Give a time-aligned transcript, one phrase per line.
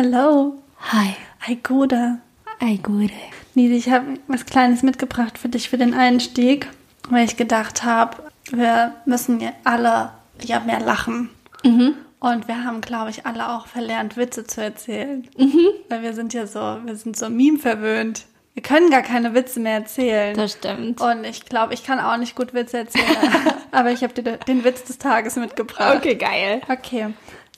[0.00, 0.54] Hello.
[0.92, 1.16] Hi.
[2.60, 3.12] Hi, Gude.
[3.56, 6.68] Nisi, ich habe was Kleines mitgebracht für dich für den Einstieg,
[7.10, 8.18] weil ich gedacht habe,
[8.52, 11.30] wir müssen ja alle ja mehr lachen.
[11.64, 11.94] Mhm.
[12.20, 15.26] Und wir haben, glaube ich, alle auch verlernt, Witze zu erzählen.
[15.36, 15.66] Mhm.
[15.88, 18.26] Weil wir sind ja so, wir sind so Meme verwöhnt.
[18.54, 20.36] Wir können gar keine Witze mehr erzählen.
[20.36, 21.00] Das stimmt.
[21.00, 23.04] Und ich glaube, ich kann auch nicht gut Witze erzählen.
[23.72, 26.04] aber ich habe dir den Witz des Tages mitgebracht.
[26.20, 26.60] geil.
[26.68, 27.08] Okay.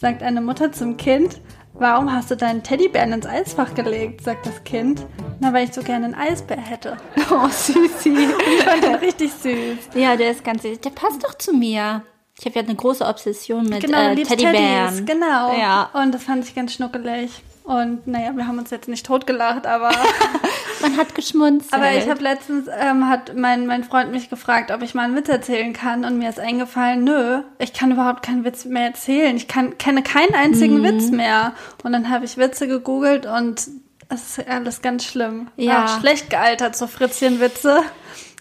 [0.00, 1.38] Sagt eine Mutter zum Kind,
[1.74, 4.22] warum hast du deinen Teddybären ins Eisfach gelegt?
[4.24, 5.06] Sagt das Kind.
[5.40, 6.96] Na, weil ich so gerne einen Eisbär hätte.
[7.30, 8.12] Oh, Süßi.
[8.56, 9.90] Ich fand den richtig süß.
[9.94, 10.80] ja, der ist ganz süß.
[10.80, 12.02] Der passt doch zu mir.
[12.38, 14.88] Ich habe ja eine große Obsession mit Genau, äh, Teddybären.
[14.88, 15.52] Teddys, genau.
[15.56, 15.90] Ja.
[15.92, 17.42] Und das fand ich ganz schnuckelig.
[17.64, 19.90] Und naja, wir haben uns jetzt nicht totgelacht, aber,
[20.82, 21.72] Man hat geschmunzelt.
[21.72, 25.16] aber ich habe letztens, ähm, hat mein, mein Freund mich gefragt, ob ich mal einen
[25.16, 29.36] Witz erzählen kann und mir ist eingefallen, nö, ich kann überhaupt keinen Witz mehr erzählen.
[29.36, 30.84] Ich kann, kenne keinen einzigen Mhm.
[30.84, 31.52] Witz mehr.
[31.84, 33.68] Und dann habe ich Witze gegoogelt und
[34.08, 35.48] es ist alles ganz schlimm.
[35.56, 35.84] Ja.
[35.84, 37.80] Auch schlecht gealtert, so Fritzchenwitze.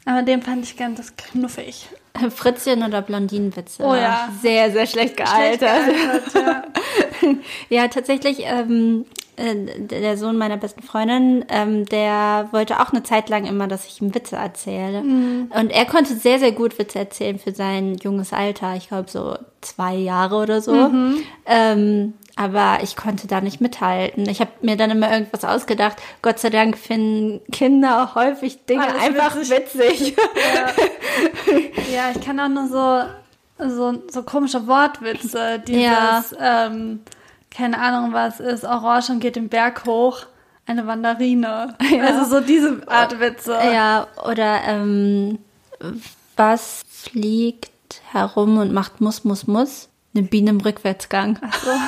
[0.05, 1.87] Aber den fand ich ganz knuffig.
[2.35, 3.83] Fritzchen oder Blondinenwitze.
[3.83, 4.29] Oh ja.
[4.41, 5.85] Sehr, sehr schlecht Schlecht gealtert.
[5.85, 6.63] gealtert, ja.
[7.69, 13.29] Ja, tatsächlich, ähm, äh, der Sohn meiner besten Freundin, ähm, der wollte auch eine Zeit
[13.29, 14.99] lang immer, dass ich ihm Witze erzähle.
[14.99, 18.75] Und er konnte sehr, sehr gut Witze erzählen für sein junges Alter.
[18.75, 20.91] Ich glaube so zwei Jahre oder so.
[21.45, 24.27] Ähm, aber ich konnte da nicht mithalten.
[24.29, 25.97] Ich habe mir dann immer irgendwas ausgedacht.
[26.21, 30.15] Gott sei Dank finden Kinder häufig Dinge Alles einfach witzig.
[31.93, 35.59] Ja, ich kann auch nur so, so, so komische Wortwitze.
[35.67, 36.23] Dieses, Ja.
[36.67, 37.01] ähm,
[37.51, 40.25] keine Ahnung, was ist, Orange und geht den Berg hoch.
[40.65, 41.75] Eine Wanderine.
[42.01, 43.53] Also so diese Art Witze.
[43.73, 45.39] Ja, oder ähm,
[46.37, 47.71] was fliegt
[48.11, 49.89] herum und macht Muss, Muss, Muss?
[50.15, 51.39] Eine Biene im Rückwärtsgang.
[51.63, 51.71] So.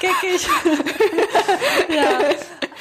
[0.00, 0.48] Kickig.
[1.88, 2.18] ja.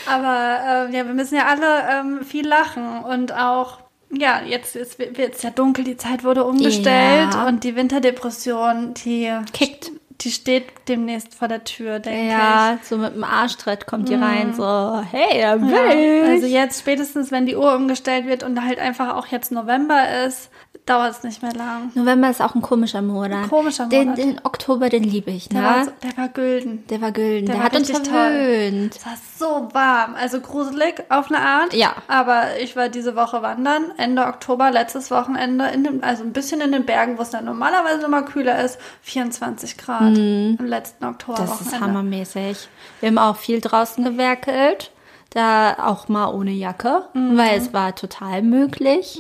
[0.06, 3.80] Aber ähm, ja, wir müssen ja alle ähm, viel lachen und auch,
[4.12, 7.48] ja, jetzt ist es ja dunkel, die Zeit wurde umgestellt Ja.
[7.48, 9.92] und die Winterdepression, die Kickt.
[10.22, 14.54] Die steht demnächst vor der Tür, denke Ja, so mit dem Arschtritt kommt die rein,
[14.56, 16.24] so, hey, ich.
[16.24, 16.30] Ja.
[16.32, 20.50] Also jetzt spätestens, wenn die Uhr umgestellt wird und halt einfach auch jetzt November ist,
[20.88, 21.92] dauert es nicht mehr lang.
[21.94, 23.50] November ist auch ein komischer Monat.
[23.50, 24.18] Komischer Den, Monat.
[24.18, 25.86] den Oktober, den liebe ich, Der, war, ne?
[25.86, 26.86] so, der war gülden.
[26.90, 27.46] Der war gülden.
[27.46, 28.96] Der, Der war hat uns verwöhnt.
[28.96, 31.74] Es war so warm, also gruselig auf eine Art.
[31.74, 31.94] Ja.
[32.08, 36.62] Aber ich war diese Woche wandern, Ende Oktober, letztes Wochenende, in den, also ein bisschen
[36.62, 41.38] in den Bergen, wo es dann normalerweise immer kühler ist, 24 Grad am letzten Oktober.
[41.40, 42.68] Das ist hammermäßig.
[43.02, 44.92] Wir haben auch viel draußen gewerkelt.
[45.32, 47.38] Da auch mal ohne Jacke, Mhm.
[47.38, 49.20] weil es war total möglich.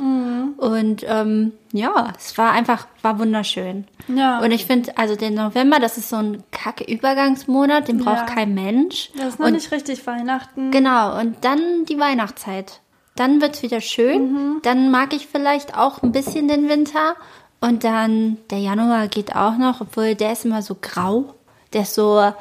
[0.57, 3.85] Und ähm, ja, es war einfach, war wunderschön.
[4.07, 4.40] Ja.
[4.40, 8.35] Und ich finde, also der November, das ist so ein kacke Übergangsmonat, den braucht Ja.
[8.35, 9.12] kein Mensch.
[9.18, 10.72] Das ist noch und nicht richtig Weihnachten.
[10.72, 12.79] Genau, und dann die Weihnachtszeit.
[13.16, 14.31] Dann wird's wieder schön.
[14.34, 14.59] Mhm.
[14.63, 17.16] Dann mag ich vielleicht auch ein bisschen den Winter.
[17.59, 21.34] Und dann der Januar geht auch noch, obwohl der ist immer so grau.
[21.74, 22.31] Der ist so,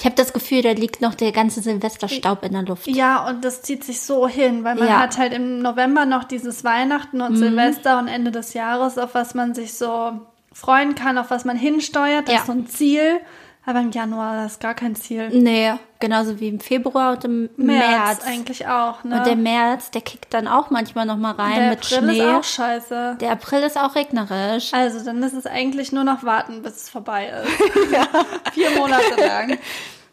[0.00, 2.88] ich habe das Gefühl, da liegt noch der ganze Silvesterstaub in der Luft.
[2.88, 4.96] Ja, und das zieht sich so hin, weil man Ja.
[4.96, 5.00] Mhm.
[5.00, 9.34] hat halt im November noch dieses Weihnachten und Silvester und Ende des Jahres, auf was
[9.34, 10.12] man sich so
[10.52, 12.26] freuen kann, auf was man hinsteuert.
[12.28, 12.40] Das Ja.
[12.40, 13.20] ist so ein Ziel.
[13.66, 15.28] Aber im Januar das ist gar kein Ziel.
[15.30, 17.88] Nee, genauso wie im Februar und im März.
[17.88, 19.18] März, eigentlich auch, ne?
[19.18, 22.18] Und der März, der kickt dann auch manchmal noch mal rein Der mit April Schnee.
[22.18, 23.16] ist auch scheiße.
[23.20, 24.72] der April ist auch regnerisch.
[24.72, 28.52] Also, dann ist es eigentlich nur noch warten, bis es vorbei ist.
[28.54, 29.58] Vier Monate lang.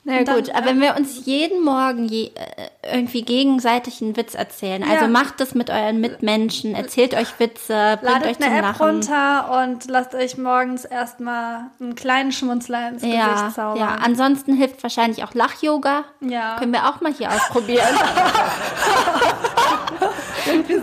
[0.09, 4.35] Na dann, gut, aber wenn wir uns jeden Morgen je, äh, irgendwie gegenseitig einen Witz
[4.35, 5.07] erzählen, also Ja.
[5.09, 8.85] macht das mit euren Mitmenschen, erzählt euch Witze, bringt euch Ladet zum eine App Lachen.
[8.87, 13.79] runter und lasst euch morgens erstmal einen kleinen Schmunzler ins Ja, Gesicht zaubern.
[13.81, 16.05] ja, ansonsten hilft wahrscheinlich auch Lach-Yoga.
[16.21, 16.55] Ja.
[16.57, 17.85] Können wir auch mal hier ausprobieren.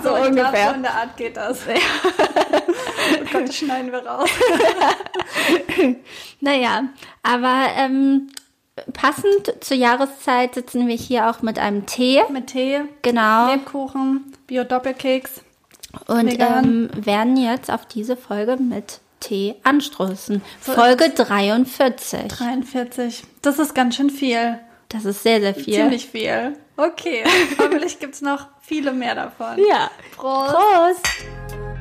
[0.03, 0.27] so ungefähr.
[0.27, 1.61] Ich glaub, so in der Art geht das.
[1.67, 4.29] oh Gott, das schneiden wir raus.
[6.41, 6.85] naja,
[7.23, 8.29] aber ähm,
[8.93, 12.23] passend zur Jahreszeit sitzen wir hier auch mit einem Tee.
[12.31, 13.53] Mit Tee, Genau.
[13.53, 15.43] Lebkuchen, Bio-Doppelkeks.
[16.09, 20.43] Und ähm, werden jetzt auf diese Folge mit Tee anstoßen.
[20.61, 22.29] Folge 43.
[22.29, 23.23] 43.
[23.43, 24.59] Das ist ganz schön viel.
[24.89, 25.75] Das ist sehr, sehr viel.
[25.75, 26.57] Ziemlich viel.
[26.77, 27.25] Okay.
[27.59, 29.57] Hoffentlich gibt es noch viele mehr davon.
[29.69, 29.91] Ja.
[30.17, 30.55] Prost.
[30.55, 31.74] Prost.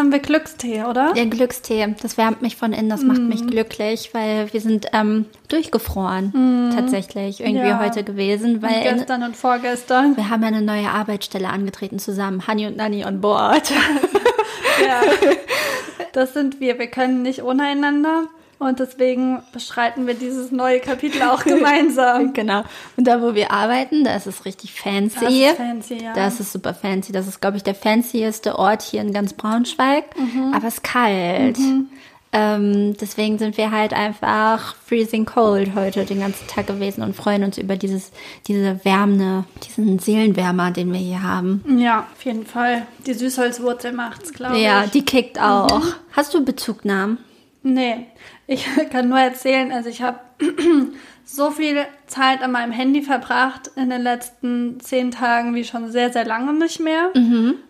[0.00, 0.18] Haben wir?
[0.18, 1.12] Glückstee, oder?
[1.14, 3.46] Der Glückstee, das wärmt mich von innen, das macht mich Mhm.
[3.50, 7.68] glücklich, weil wir sind ähm, durchgefroren tatsächlich irgendwie.
[7.68, 7.78] Ja.
[7.78, 10.16] heute gewesen, Und weil in, gestern und vorgestern.
[10.16, 13.70] wir haben ja eine neue Arbeitsstelle angetreten zusammen, Hani und Nani on board.
[14.84, 15.02] Ja.
[16.12, 16.78] Das sind wir.
[16.78, 18.24] Wir können nicht ohne einander.
[18.60, 22.32] Und deswegen beschreiten wir dieses neue Kapitel auch gemeinsam.
[22.34, 22.62] genau.
[22.98, 25.18] Und da, wo wir arbeiten, da ist es richtig fancy.
[25.18, 26.12] Das ist fancy, ja.
[26.12, 27.10] Das ist super fancy.
[27.10, 30.04] Das ist, glaube ich, der fancieste Ort hier in ganz Braunschweig.
[30.14, 30.52] Mhm.
[30.54, 31.58] Aber es ist kalt.
[32.32, 37.42] Ähm, deswegen sind wir halt einfach freezing cold heute den ganzen Tag gewesen und freuen
[37.42, 38.12] uns über dieses,
[38.46, 41.64] diese wärmende, diesen Seelenwärmer, den wir hier haben.
[41.78, 42.86] Ja, auf jeden Fall.
[43.06, 44.90] Die Süßholzwurzel macht's, glaube Ja, ich.
[44.90, 45.82] die kickt auch.
[46.12, 47.18] Hast du Bezugnahmen?
[47.62, 48.06] Nee,
[48.46, 50.18] ich kann nur erzählen, also ich habe
[51.24, 56.12] so viel Zeit an meinem Handy verbracht in den letzten zehn Tagen wie schon sehr,
[56.12, 57.10] sehr lange nicht mehr.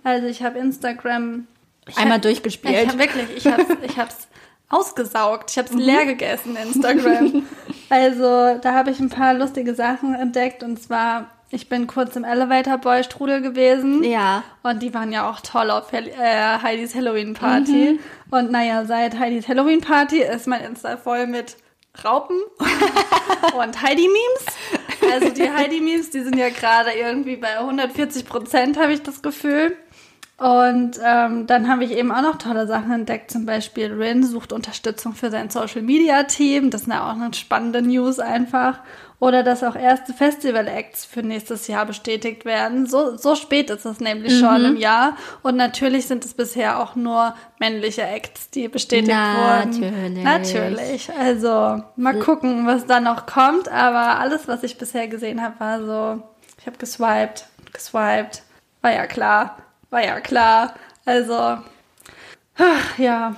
[0.05, 1.47] Also ich habe Instagram
[1.89, 2.75] ich Einmal hab- durchgespielt.
[2.75, 4.29] Ich hab wirklich, ich habe ich hab's
[4.69, 5.51] ausgesaugt.
[5.51, 7.45] Ich habe es leer gegessen, Instagram.
[7.91, 12.25] also da habe ich ein paar lustige Sachen entdeckt und zwar, ich bin kurz im
[12.25, 14.05] Elevator Boy Strudel gewesen.
[14.05, 14.45] Ja.
[14.63, 17.99] Und die waren ja auch toll auf Hel äh, Heidis Halloween Party.
[18.31, 21.57] Und naja, seit Heidis Halloween Party ist mein Insta voll mit
[22.05, 22.37] Raupen
[23.59, 24.47] und Heidi-Memes.
[25.13, 29.77] Also die Heidi-Memes, die sind ja gerade irgendwie bei 140 Prozent, habe ich das Gefühl.
[30.37, 33.31] Und ähm, dann habe ich eben auch noch tolle Sachen entdeckt.
[33.31, 36.71] Zum Beispiel Rin sucht Unterstützung für sein Social Media Team.
[36.71, 38.79] Das ist ja auch eine spannende News einfach.
[39.21, 42.87] Oder dass auch erste Festival-Acts für nächstes Jahr bestätigt werden.
[42.87, 45.15] So, so spät ist es nämlich schon im Jahr.
[45.43, 50.23] Und natürlich sind es bisher auch nur männliche Acts, die bestätigt wurden.
[50.23, 50.25] Natürlich.
[50.25, 51.11] Natürlich.
[51.19, 53.69] Also mal gucken, was da noch kommt.
[53.69, 56.23] Aber alles, was ich bisher gesehen habe, war so,
[56.59, 57.45] ich habe geswiped,
[57.75, 58.43] geswiped.
[58.81, 59.59] War ja klar,
[59.91, 60.75] war ja klar.
[61.05, 61.63] Also, ach,
[62.99, 63.35] ja.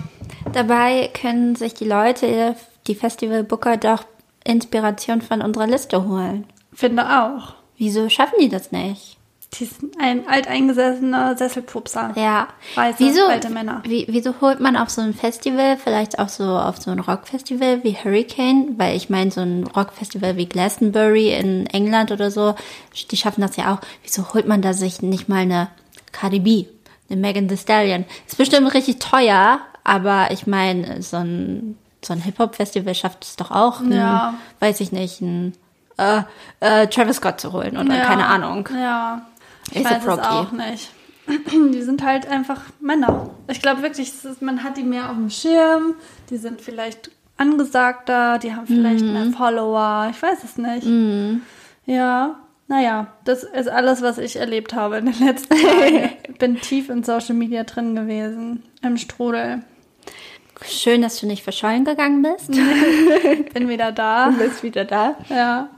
[0.53, 2.55] Dabei können sich die Leute,
[2.87, 4.05] die Festivalbooker, doch
[4.45, 6.47] Inspiration von unserer Liste holen.
[6.73, 7.55] Finde auch.
[7.77, 9.19] Wieso schaffen die das nicht?
[9.55, 12.13] Die sind ein alteingesessener Sesselpupser.
[12.17, 12.49] Ja.
[12.75, 13.83] Weiße, wieso, alte Männer.
[13.85, 17.85] Wie, wieso holt man auf so ein Festival, vielleicht auch so auf so ein Rockfestival
[17.85, 22.55] wie Hurricane, weil ich meine, so ein Rockfestival wie Glastonbury in England oder so,
[23.11, 23.81] die schaffen das ja auch.
[24.03, 25.69] Wieso holt man da sich nicht mal eine
[26.13, 26.65] Cardi B,
[27.11, 28.07] eine Megan Thee Stallion?
[28.27, 33.51] Ist bestimmt richtig teuer, aber ich meine, so ein, so ein Hip-Hop-Festival schafft es doch
[33.51, 34.35] auch, ein, Ja.
[34.61, 35.55] weiß ich nicht, ein
[35.99, 36.23] äh,
[36.61, 38.69] äh, Travis Scott zu holen oder Ja, keine Ahnung.
[38.75, 39.23] Ja.
[39.71, 40.91] Ich weiß es auch nicht.
[41.73, 43.31] Die sind halt einfach Männer.
[43.49, 45.95] Ich glaube wirklich, ist, man hat die mehr auf dem Schirm.
[46.31, 49.13] Die sind vielleicht angesagter, die haben vielleicht Mhm.
[49.13, 50.09] mehr Follower.
[50.11, 50.87] Ich weiß es nicht.
[51.87, 52.37] Ja,
[52.69, 56.11] naja, das ist alles, was ich erlebt habe in den letzten Tagen.
[56.33, 59.63] Ich bin tief in Social Media drin gewesen, im Strudel.
[60.67, 62.51] Schön, dass du nicht verschollen gegangen bist.
[63.55, 64.31] Bin wieder da.
[64.39, 65.17] bist wieder da.
[65.29, 65.69] Ja.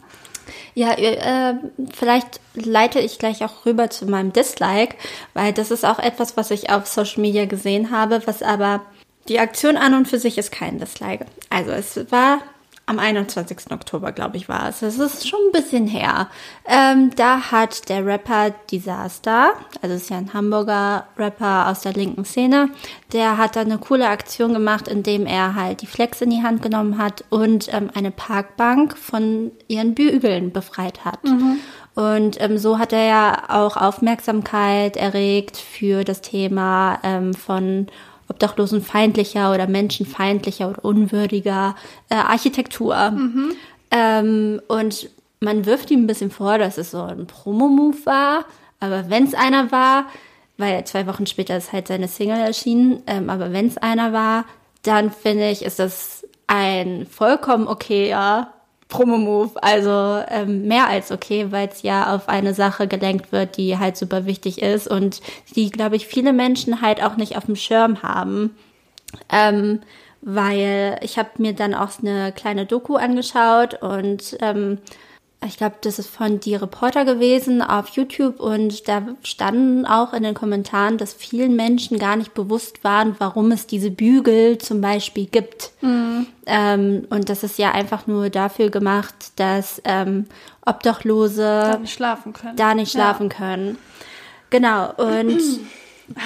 [0.75, 1.55] Ja, äh,
[1.95, 4.97] vielleicht leite ich gleich auch rüber zu meinem Dislike,
[5.33, 8.83] weil das ist auch etwas, was ich auf Social Media gesehen habe, was aber
[9.29, 11.27] die Aktion an und für sich ist kein Dislike.
[11.49, 12.41] Also es war
[12.87, 13.73] am 21.
[13.73, 14.83] Oktober, glaube ich, war es.
[14.83, 16.29] Es ist schon ein bisschen her.
[16.67, 21.95] Ähm, da hat der Rapper Disaster, also es ist ja ein Hamburger Rapper aus der
[21.95, 22.69] linken Szene,
[23.13, 26.63] der hat da eine coole Aktion gemacht, indem er halt die Flex in die Hand
[26.63, 31.21] genommen hat und ähm, eine Parkbank von ihren Bügeln befreit hat.
[31.95, 37.87] Und ähm, so hat er ja auch Aufmerksamkeit erregt für das Thema ähm, von
[38.35, 41.76] obdachlosenfeindlicher oder menschenfeindlicher oder unwürdiger
[42.11, 42.95] äh, Architektur.
[43.91, 45.09] Ähm, und
[45.41, 48.45] man wirft ihm ein bisschen vor, dass es so ein Promo-Move war.
[48.81, 50.07] Aber wenn es einer war,
[50.59, 54.45] weil zwei Wochen später ist halt seine Single erschienen, ähm, aber wenn es einer war,
[54.83, 58.53] dann finde ich, ist das ein vollkommen okayer
[58.95, 59.63] Promo-Move.
[59.63, 63.97] Also ähm, mehr als okay, weil es ja auf eine Sache gelenkt wird, die halt
[63.97, 65.21] super wichtig ist und
[65.57, 68.57] die, glaube ich, viele Menschen halt auch nicht auf dem Schirm haben.
[69.31, 69.81] Ähm,
[70.23, 74.79] weil ich habe mir dann auch eine kleine Doku angeschaut und ähm,
[75.47, 80.23] ich glaube, das ist von Die Reporter gewesen auf YouTube und da standen auch in
[80.23, 85.27] den Kommentaren, dass vielen Menschen gar nicht bewusst waren, warum es diese Bügel zum Beispiel
[85.27, 85.73] gibt.
[85.83, 90.27] Ähm, und das ist ja einfach nur dafür gemacht, dass ähm,
[90.67, 92.57] Obdachlose Da nicht schlafen können.
[92.57, 93.79] da nicht schlafen können.
[94.51, 95.41] Genau, und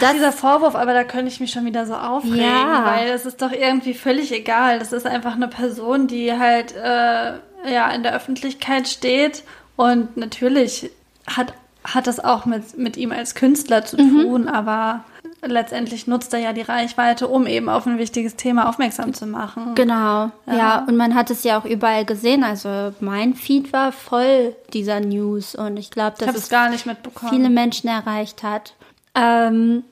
[0.01, 2.85] Das dieser Vorwurf, aber da könnte ich mich schon wieder so aufregen, Ja.
[2.85, 4.81] weil es ist doch irgendwie völlig egal.
[4.81, 7.35] Das ist einfach eine Person, die halt äh,
[7.65, 9.45] ja in der Öffentlichkeit steht
[9.77, 10.91] und natürlich
[11.27, 15.05] hat hat das auch mit mit ihm als Künstler zu tun, aber
[15.43, 19.75] letztendlich nutzt er ja die Reichweite, um eben auf ein wichtiges Thema aufmerksam zu machen.
[19.75, 20.57] Genau, ja.
[20.57, 20.85] ja.
[20.87, 22.43] Und man hat es ja auch überall gesehen.
[22.43, 27.33] Also mein Feed war voll dieser News und ich glaube, dass es gar nicht mitbekommen.
[27.33, 28.75] viele Menschen erreicht hat.
[29.15, 29.85] Ähm,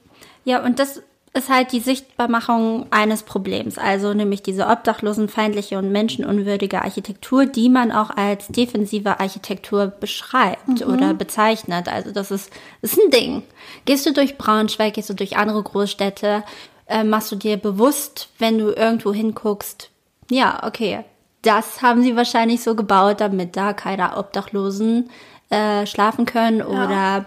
[0.45, 1.03] ja, und das
[1.37, 7.93] ist halt die Sichtbarmachung eines Problems, also nämlich diese obdachlosenfeindliche und menschenunwürdige Architektur, die man
[7.93, 10.93] auch als defensive Architektur beschreibt mhm.
[10.93, 11.89] oder bezeichnet.
[11.89, 12.51] Also das ist,
[12.81, 13.43] ist ein Ding.
[13.85, 16.43] Gehst du durch Braunschweig, gehst du durch andere Großstädte,
[16.87, 19.91] äh, machst du dir bewusst, wenn du irgendwo hinguckst,
[20.31, 21.05] ja, okay,
[21.43, 25.11] das haben sie wahrscheinlich so gebaut, damit da keine Obdachlosen
[25.51, 26.67] äh, schlafen können ja.
[26.67, 27.27] oder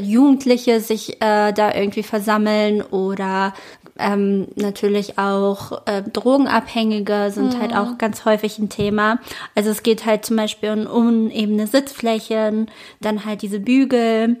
[0.00, 3.54] Jugendliche sich äh, da irgendwie versammeln oder
[3.98, 7.76] ähm, natürlich auch äh, Drogenabhängige sind halt mhm.
[7.76, 9.20] halt auch ganz häufig ein Thema.
[9.54, 12.70] Also es geht halt zum Beispiel um unebene Sitzflächen,
[13.00, 14.36] dann halt diese Bügel.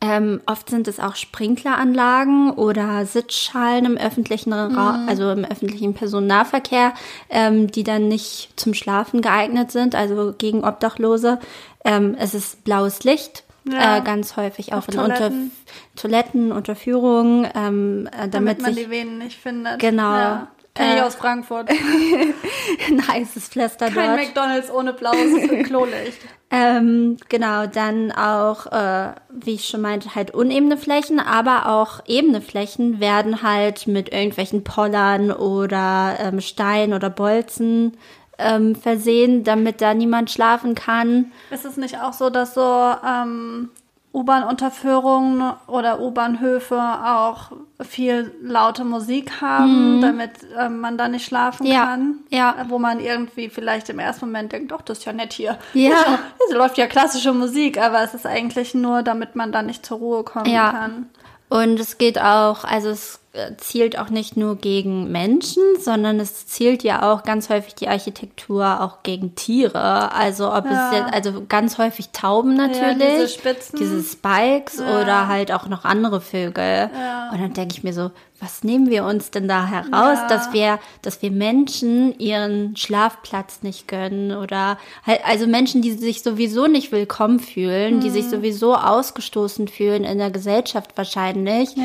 [0.00, 5.08] Ähm, oft sind es auch Sprinkleranlagen oder Sitzschalen im öffentlichen Ra mhm.
[5.08, 6.94] also im öffentlichen Personennahverkehr,
[7.30, 11.40] ähm, die dann nicht zum Schlafen geeignet sind, also gegen Obdachlose.
[11.84, 13.98] Ähm, es ist blaues Licht, ja.
[13.98, 15.24] Äh, ganz häufig auch Auf in Toiletten.
[15.26, 19.78] Unter Toiletten, Unterführungen, ähm, äh, damit, damit man sich, die Venen nicht findet.
[19.78, 20.14] Genau.
[20.14, 20.48] Ja.
[20.74, 21.70] Ich äh, aus Frankfurt.
[22.88, 24.20] ein heißes Pflaster Kein dort.
[24.20, 26.18] McDonalds ohne blaues Klolicht.
[26.50, 32.40] ähm, genau, dann auch, äh, wie ich schon meinte, halt unebene Flächen, aber auch ebene
[32.40, 37.98] Flächen werden halt mit irgendwelchen Pollern oder ähm, Stein oder Bolzen
[38.42, 41.32] ähm, versehen, damit da niemand schlafen kann.
[41.50, 43.70] Ist es nicht auch so, dass so ähm,
[44.14, 50.00] U-Bahn-Unterführungen oder U-Bahnhöfe auch viel laute Musik haben, mhm.
[50.02, 51.86] damit äh, man da nicht schlafen ja.
[51.86, 52.18] kann.
[52.28, 52.66] Ja.
[52.68, 55.58] Wo man irgendwie vielleicht im ersten Moment denkt, doch, das ist ja nett hier.
[55.72, 56.18] Ja.
[56.48, 59.98] Hier läuft ja klassische Musik, aber es ist eigentlich nur, damit man da nicht zur
[59.98, 60.72] Ruhe kommen ja.
[60.72, 61.06] kann.
[61.48, 63.21] Und es geht auch, also es äh,
[63.56, 68.82] zielt auch nicht nur gegen Menschen, sondern es zielt ja auch ganz häufig die Architektur
[68.82, 70.12] auch gegen Tiere.
[70.12, 70.90] Also ob ja.
[70.90, 73.78] es jetzt, also ganz häufig Tauben natürlich, ja, diese, Spitzen.
[73.78, 75.00] diese Spikes ja.
[75.00, 76.90] oder halt auch noch andere Vögel.
[77.32, 78.10] Und dann denke ich mir so,
[78.42, 83.86] was nehmen wir uns denn da heraus, dass wir, dass wir Menschen ihren Schlafplatz nicht
[83.86, 88.00] gönnen oder halt, also Menschen, die sich sowieso nicht willkommen fühlen, mhm.
[88.00, 88.30] die sich mhm.
[88.30, 91.76] sowieso ausgestoßen fühlen in der Gesellschaft wahrscheinlich,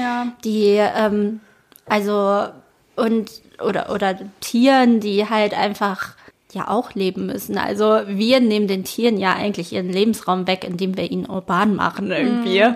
[0.44, 1.42] die ähm,
[1.86, 2.48] also,
[2.96, 3.30] und,
[3.64, 6.16] oder, oder Tieren, die halt einfach
[6.54, 7.58] ja auch leben müssen.
[7.58, 12.10] Also wir nehmen den Tieren ja eigentlich ihren Lebensraum weg, indem wir ihn urban machen
[12.12, 12.64] irgendwie.
[12.64, 12.76] Mhm.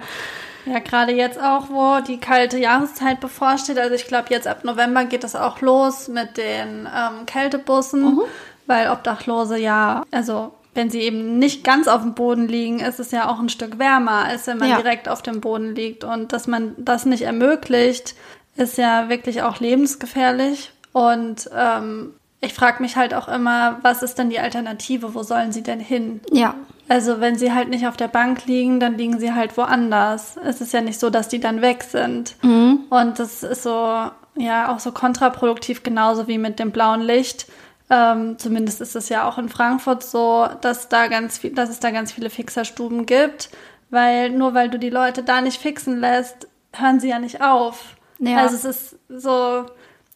[0.65, 3.79] Ja, gerade jetzt auch, wo die kalte Jahreszeit bevorsteht.
[3.79, 8.21] Also ich glaube, jetzt ab November geht es auch los mit den ähm, Kältebussen, mhm.
[8.67, 13.11] weil Obdachlose ja, also wenn sie eben nicht ganz auf dem Boden liegen, ist es
[13.11, 14.77] ja auch ein Stück wärmer, als wenn man ja.
[14.77, 16.03] direkt auf dem Boden liegt.
[16.03, 18.15] Und dass man das nicht ermöglicht,
[18.55, 20.71] ist ja wirklich auch lebensgefährlich.
[20.93, 25.13] Und ähm, ich frage mich halt auch immer, was ist denn die Alternative?
[25.13, 26.21] Wo sollen sie denn hin?
[26.31, 26.55] Ja.
[26.89, 30.37] Also wenn sie halt nicht auf der Bank liegen, dann liegen sie halt woanders.
[30.43, 32.35] Es ist ja nicht so, dass die dann weg sind.
[32.41, 32.79] Mhm.
[32.89, 37.45] Und das ist so, ja, auch so kontraproduktiv, genauso wie mit dem blauen Licht.
[37.91, 41.79] Ähm, zumindest ist es ja auch in Frankfurt so, dass da ganz viel, dass es
[41.79, 43.51] da ganz viele Fixerstuben gibt.
[43.91, 47.97] Weil nur weil du die Leute da nicht fixen lässt, hören sie ja nicht auf.
[48.19, 48.37] Ja.
[48.37, 49.65] Also es ist so,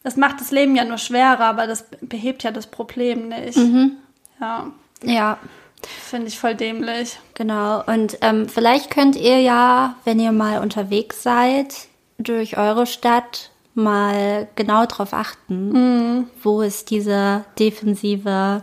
[0.05, 3.57] das macht das Leben ja nur schwerer, aber das behebt ja das Problem nicht.
[3.57, 3.93] Mhm.
[4.39, 4.67] Ja.
[5.01, 5.39] Ja.
[5.81, 7.19] Finde ich voll dämlich.
[7.33, 7.83] Genau.
[7.85, 11.88] Und ähm, vielleicht könnt ihr ja, wenn ihr mal unterwegs seid,
[12.19, 16.29] durch eure Stadt mal genau darauf achten, mhm.
[16.43, 18.62] wo es diese defensive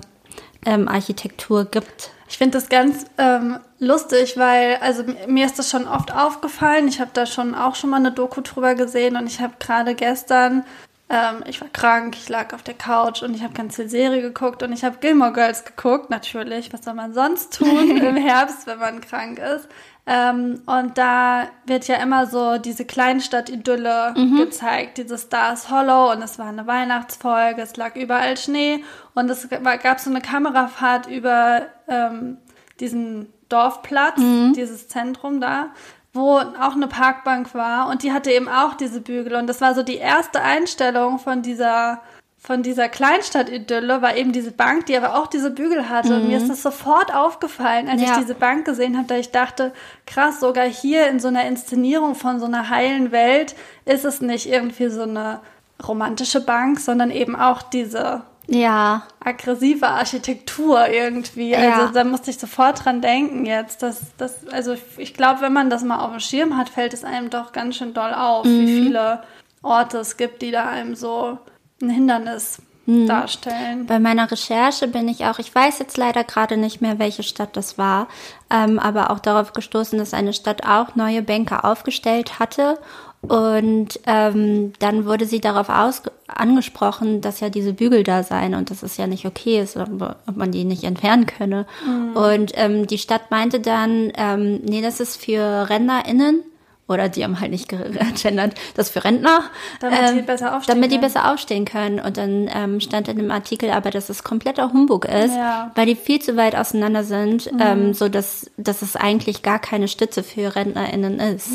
[0.65, 2.11] ähm, Architektur gibt.
[2.29, 6.87] Ich finde das ganz ähm, lustig, weil, also mir ist das schon oft aufgefallen.
[6.87, 9.97] Ich habe da schon auch schon mal eine Doku drüber gesehen und ich habe gerade
[9.97, 10.65] gestern,
[11.13, 14.23] ähm, ich war krank, ich lag auf der Couch und ich habe ganz viel Serie
[14.23, 16.73] geguckt und ich habe Gilmore Girls geguckt, natürlich.
[16.73, 19.69] Was soll man sonst tun im Herbst, wenn man krank ist?
[20.07, 24.37] Ähm, und da wird ja immer so diese Kleinstadt-Idylle mhm.
[24.39, 28.83] gezeigt, dieses Stars Hollow und es war eine Weihnachtsfolge, es lag überall Schnee
[29.15, 32.39] und es gab so eine Kamerafahrt über ähm,
[32.81, 34.55] diesen Dorfplatz, mhm.
[34.55, 35.69] dieses Zentrum da,
[36.13, 39.75] wo auch eine Parkbank war und die hatte eben auch diese Bügel und das war
[39.75, 42.03] so die erste Einstellung von dieser
[42.43, 46.09] von dieser Kleinstadt-Idylle war eben diese Bank, die aber auch diese Bügel hatte.
[46.09, 46.15] Mhm.
[46.17, 46.49] Und mir ist mhm.
[46.49, 48.09] das sofort aufgefallen, als ja.
[48.09, 49.73] ich diese Bank gesehen habe, da ich dachte,
[50.09, 53.55] krass, sogar hier in so einer Inszenierung von so einer heilen Welt
[53.85, 55.39] ist es nicht irgendwie so eine
[55.87, 59.03] romantische Bank, sondern eben auch diese Ja.
[59.25, 61.51] aggressive Architektur irgendwie.
[61.51, 61.81] Ja.
[61.83, 63.83] Also da musste ich sofort dran denken jetzt.
[63.83, 67.05] Dass, dass, also ich glaube, wenn man das mal auf dem Schirm hat, fällt es
[67.05, 68.61] einem doch ganz schön doll auf, Mhm.
[68.61, 69.23] wie viele
[69.63, 71.39] Orte es gibt, die da einem so
[71.81, 73.07] ein Hindernis Mhm.
[73.07, 73.87] darstellen.
[73.87, 77.57] Bei meiner Recherche bin ich auch, ich weiß jetzt leider gerade nicht mehr, welche Stadt
[77.57, 78.09] das war,
[78.51, 82.79] ähm, aber auch darauf gestoßen, dass eine Stadt auch neue Bänke aufgestellt hatte.
[83.23, 88.71] Und ähm, dann wurde sie darauf aus angesprochen, dass ja diese Bügel da seien und
[88.71, 91.67] dass es ja nicht okay ist, ob, ob man die nicht entfernen könne.
[92.15, 96.43] Und ähm, die Stadt meinte dann, ähm, nee, das ist für RentnerInnen.
[96.93, 99.41] Oder die haben halt nicht gegendert, das für Rentner.
[99.81, 101.13] Damit ähm, die besser aufstehen Damit die können.
[101.13, 101.99] besser aufstehen können.
[102.01, 105.71] Und dann ähm, stand in dem Artikel aber, dass es kompletter Humbug ist, Ja.
[105.75, 109.89] weil die viel zu weit auseinander sind, ähm, so dass, dass es eigentlich gar keine
[109.89, 111.49] Stütze für RentnerInnen ist.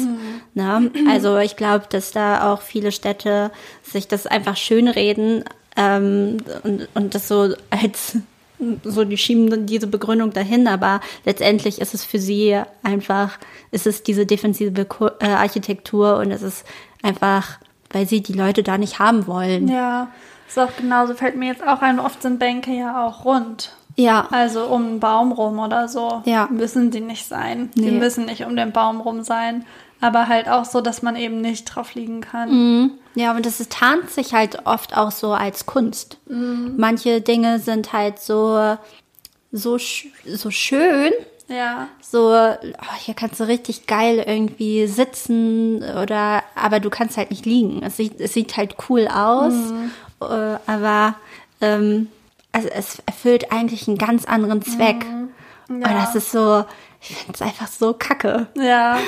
[0.53, 0.81] Na?
[1.09, 3.51] Also ich glaube, dass da auch viele Städte
[3.83, 5.43] sich das einfach schönreden
[5.75, 8.17] ähm, und, und das so als
[8.83, 13.37] so, die schieben dann diese Begründung dahin, aber letztendlich ist es für sie einfach,
[13.71, 14.85] ist es diese defensive
[15.19, 16.65] äh, Architektur und es ist
[17.03, 17.59] einfach,
[17.91, 19.67] weil sie die Leute da nicht haben wollen.
[19.67, 20.09] Ja,
[20.47, 23.73] ist auch genauso, fällt mir jetzt auch ein, oft sind Bänke ja auch rund.
[23.99, 26.21] Ja, Also um einen Baum rum oder so.
[26.25, 26.47] Ja.
[26.51, 27.71] Müssen die nicht sein.
[27.75, 27.97] Die Nee.
[27.97, 29.65] müssen nicht um den Baum rum sein.
[30.01, 32.49] Aber halt auch so, dass man eben nicht drauf liegen kann.
[32.51, 32.91] Mhm.
[33.17, 36.17] Ja, und es ist- tarnt sich halt oft auch so als Kunst.
[36.27, 38.77] Manche Dinge sind halt so,
[39.51, 39.77] so,
[40.25, 41.11] so schön,
[41.47, 41.87] Ja.
[42.01, 47.45] so, oh, hier kannst du richtig geil irgendwie sitzen oder, aber du kannst halt nicht
[47.45, 47.81] liegen.
[47.83, 49.53] Es sieht, es sieht halt cool aus,
[50.21, 51.15] äh, aber
[51.61, 52.09] ähm,
[52.51, 55.05] also es erfüllt eigentlich einen ganz anderen Zweck.
[55.69, 56.63] Und das ist so,
[57.01, 58.47] ich finde es einfach so kacke.
[58.55, 58.99] Ja.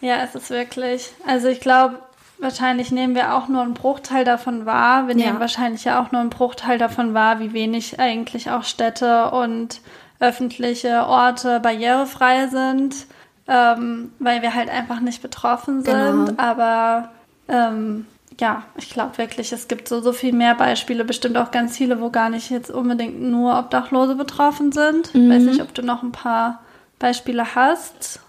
[0.00, 1.10] Ja, es ist wirklich.
[1.26, 1.98] Also ich glaube,
[2.38, 5.06] wahrscheinlich nehmen wir auch nur einen Bruchteil davon wahr.
[5.08, 5.26] Wir Ja.
[5.26, 9.80] nehmen wahrscheinlich ja auch nur einen Bruchteil davon wahr, wie wenig eigentlich auch Städte und
[10.20, 13.06] öffentliche Orte barrierefrei sind,
[13.46, 16.26] ähm, weil wir halt einfach nicht betroffen sind.
[16.26, 16.32] Genau.
[16.36, 17.10] Aber
[17.48, 18.06] ähm,
[18.40, 22.00] ja, ich glaube wirklich, es gibt so, so viel mehr Beispiele, bestimmt auch ganz viele,
[22.00, 25.14] wo gar nicht jetzt unbedingt nur Obdachlose betroffen sind.
[25.14, 25.30] Mhm.
[25.30, 26.60] Weiß nicht, ob du noch ein paar
[26.98, 28.20] Beispiele hast.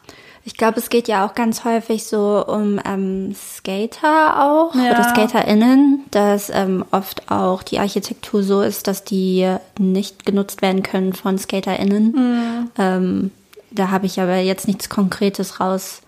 [0.48, 4.92] Ich glaube, es geht ja auch ganz häufig so um ähm, Skater auch Ja.
[4.92, 10.84] oder SkaterInnen, dass ähm, oft auch die Architektur so ist, dass die nicht genutzt werden
[10.84, 12.70] können von SkaterInnen.
[12.78, 13.32] Ähm,
[13.72, 16.02] da habe ich aber jetzt nichts Konkretes raus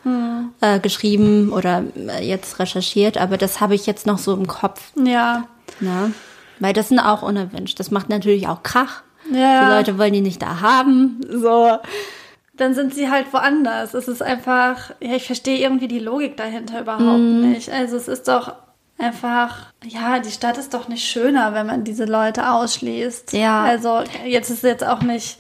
[0.62, 4.92] äh, geschrieben oder äh, jetzt recherchiert, aber das habe ich jetzt noch so im Kopf.
[5.04, 5.44] Ja,
[5.80, 6.14] Ne?
[6.60, 7.80] Weil das sind auch unerwünscht.
[7.80, 9.02] Das macht natürlich auch Krach.
[9.32, 9.66] Ja.
[9.66, 11.20] Die Leute wollen die nicht da haben.
[11.30, 11.78] So.
[12.58, 13.94] Dann sind sie halt woanders.
[13.94, 17.52] Es ist einfach, ja, ich verstehe irgendwie die Logik dahinter überhaupt Mhm.
[17.52, 17.72] nicht.
[17.72, 18.54] Also es ist doch
[18.98, 23.34] einfach, ja, die Stadt ist doch nicht schöner, wenn man diese Leute ausschließt.
[23.34, 23.64] Ja.
[23.64, 25.38] Also jetzt ist jetzt auch nicht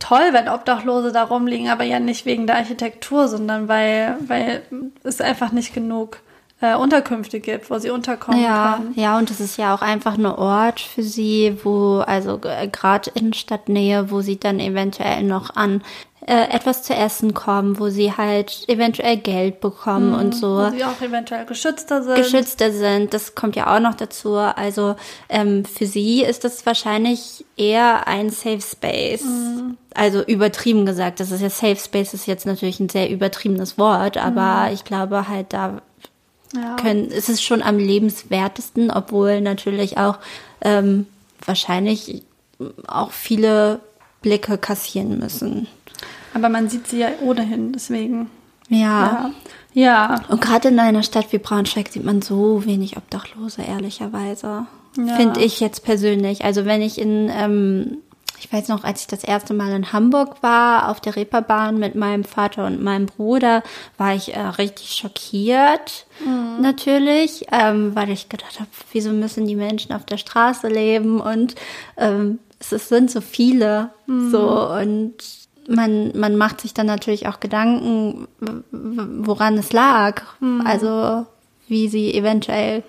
[0.00, 4.62] toll, wenn Obdachlose da rumliegen, aber ja nicht wegen der Architektur, sondern weil, weil
[5.04, 6.18] es einfach nicht genug
[6.60, 8.94] äh, Unterkünfte gibt, wo sie unterkommen Ja, können.
[8.96, 13.32] ja, und es ist ja auch einfach ein Ort für sie, wo, also gerade in
[13.32, 15.82] Stadtnähe, wo sie dann eventuell noch an
[16.26, 20.56] äh, etwas zu essen kommen, wo sie halt eventuell Geld bekommen und so.
[20.56, 22.16] Wo sie auch eventuell geschützter sind.
[22.16, 23.14] geschützter sind.
[23.14, 24.34] Das kommt ja auch noch dazu.
[24.34, 24.96] Also
[25.28, 29.24] ähm, für sie ist das wahrscheinlich eher ein Safe Space.
[29.94, 31.20] Also übertrieben gesagt.
[31.20, 35.28] Das ist ja Safe Space ist jetzt natürlich ein sehr übertriebenes Wort, aber ich glaube
[35.28, 35.80] halt da
[36.56, 36.76] ja.
[36.76, 40.18] können, es ist schon am lebenswertesten, obwohl natürlich auch
[40.60, 41.06] ähm,
[41.44, 42.22] wahrscheinlich
[42.86, 43.80] auch viele
[44.22, 45.66] Blicke kassieren müssen.
[46.34, 48.30] Aber man sieht sie ja ohnehin, deswegen.
[48.68, 48.78] Ja.
[48.78, 49.30] Ja.
[49.72, 50.22] Ja.
[50.28, 54.66] Und gerade in einer Stadt wie Braunschweig sieht man so wenig Obdachlose, ehrlicherweise.
[54.96, 55.16] Ja.
[55.16, 56.44] Finde ich jetzt persönlich.
[56.44, 57.98] Also wenn ich in, ähm,
[58.38, 61.94] ich weiß noch, als ich das erste Mal in Hamburg war, auf der Reeperbahn mit
[61.94, 63.62] meinem Vater und meinem Bruder,
[63.96, 66.06] war ich äh, richtig schockiert,
[66.60, 71.54] natürlich, ähm, weil ich gedacht habe, wieso müssen die Menschen auf der Straße leben und
[71.96, 73.90] ähm, es, es sind so viele,
[74.30, 75.14] so und
[75.68, 78.28] man, man macht sich dann natürlich auch Gedanken,
[78.70, 80.22] woran es lag.
[80.64, 81.26] Also
[81.68, 82.82] wie sie eventuell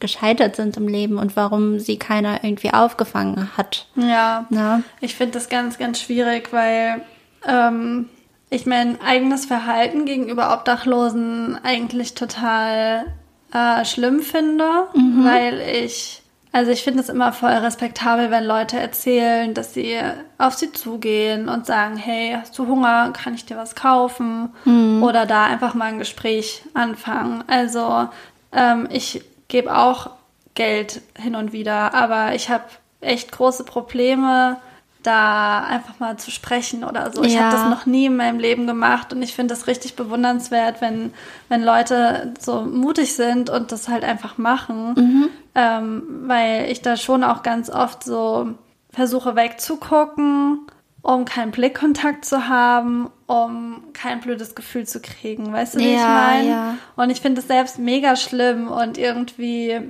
[0.00, 3.86] gescheitert sind im Leben und warum sie keiner irgendwie aufgefangen hat.
[3.96, 4.46] Ja.
[4.50, 4.82] Ne?
[5.00, 7.02] Ich finde das ganz, ganz schwierig, weil
[7.46, 8.08] ähm,
[8.50, 13.06] ich mein eigenes Verhalten gegenüber Obdachlosen eigentlich total
[13.52, 14.64] äh, schlimm finde,
[15.24, 16.22] weil ich,
[16.52, 19.98] also ich finde es immer voll respektabel, wenn Leute erzählen, dass sie
[20.38, 24.50] auf sie zugehen und sagen, hey, hast du Hunger, kann ich dir was kaufen?
[25.02, 27.42] Oder da einfach mal ein Gespräch anfangen.
[27.46, 28.08] Also
[28.52, 29.22] ähm, ich
[29.54, 30.10] gebe auch
[30.56, 32.64] Geld hin und wieder, aber ich habe
[33.00, 34.56] echt große Probleme,
[35.04, 37.22] da einfach mal zu sprechen oder so.
[37.22, 37.42] Ich Ja.
[37.42, 41.12] habe das noch nie in meinem Leben gemacht und ich finde das richtig bewundernswert, wenn,
[41.48, 47.22] wenn Leute so mutig sind und das halt einfach machen, ähm, weil ich da schon
[47.22, 48.48] auch ganz oft so
[48.90, 50.66] versuche wegzugucken,
[51.02, 55.52] um keinen Blickkontakt zu haben, um kein blödes Gefühl zu kriegen.
[55.52, 56.48] Weißt du, wie ich Ja, meine?
[56.48, 56.74] ja.
[56.96, 59.80] Und ich finde es selbst mega schlimm und irgendwie,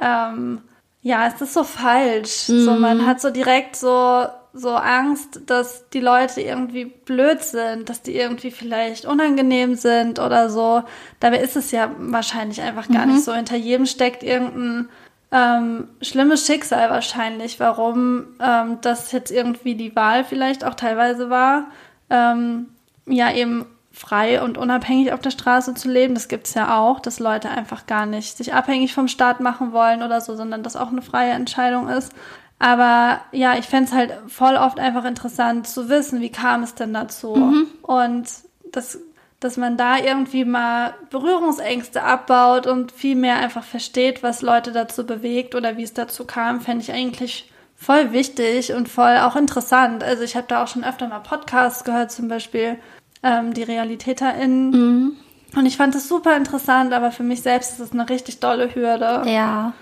[0.00, 0.62] ähm,
[1.02, 2.30] ja, es ist so falsch.
[2.46, 2.80] So, Mhm.
[2.80, 8.16] man hat so direkt so, so Angst, dass die Leute irgendwie blöd sind, dass die
[8.16, 10.82] irgendwie vielleicht unangenehm sind oder so.
[11.20, 13.12] Dabei ist es ja wahrscheinlich einfach gar Mhm.
[13.14, 13.32] nicht so.
[13.34, 14.88] Hinter jedem steckt irgendein
[15.30, 21.66] ähm, schlimmes Schicksal wahrscheinlich, warum ähm, das jetzt irgendwie die Wahl vielleicht auch teilweise war,
[22.10, 22.66] ähm,
[23.06, 26.14] ja eben frei und unabhängig auf der Straße zu leben.
[26.14, 30.02] Das gibt's ja auch, dass Leute einfach gar nicht sich abhängig vom Staat machen wollen
[30.02, 32.12] oder so, sondern das auch eine freie Entscheidung ist.
[32.58, 36.92] Aber ja, ich fänd's halt voll oft einfach interessant zu wissen, wie kam es denn
[36.92, 37.34] dazu?
[37.82, 38.28] Und
[38.72, 38.98] das,
[39.40, 45.06] dass man da irgendwie mal Berührungsängste abbaut und viel mehr einfach versteht, was Leute dazu
[45.06, 50.02] bewegt oder wie es dazu kam, fände ich eigentlich voll wichtig und voll auch interessant.
[50.02, 52.76] Also ich habe da auch schon öfter mal Podcasts gehört, zum Beispiel
[53.22, 55.16] ähm, die RealitäterInnen.
[55.56, 58.74] Und ich fand das super interessant, aber für mich selbst ist es eine richtig dolle
[58.74, 59.22] Hürde.
[59.26, 59.72] Ja.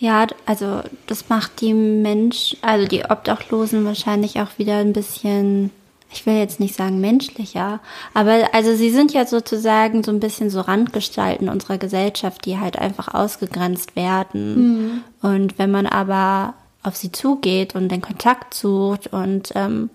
[0.00, 5.72] Ja, also das macht die Mensch, also die Obdachlosen wahrscheinlich auch wieder ein bisschen,
[6.12, 7.80] ich will jetzt nicht sagen menschlicher,
[8.14, 12.78] aber also sie sind ja sozusagen so ein bisschen so Randgestalten unserer Gesellschaft, die halt
[12.78, 15.02] einfach ausgegrenzt werden.
[15.20, 16.54] Und wenn man aber
[16.88, 19.90] auf sie zugeht und den Kontakt sucht und ähm,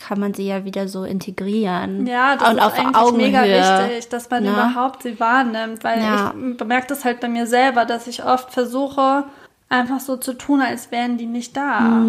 [0.00, 2.06] kann man sie ja wieder so integrieren.
[2.06, 3.26] Ja, das und ist auf eigentlich Augenhöhe.
[3.30, 3.42] mega
[3.88, 4.50] wichtig, dass man Ne?
[4.50, 6.34] überhaupt sie wahrnimmt, weil Ja.
[6.50, 9.24] ich bemerke das halt bei mir selber, dass ich oft versuche,
[9.68, 12.02] einfach so zu tun, als wären die nicht da.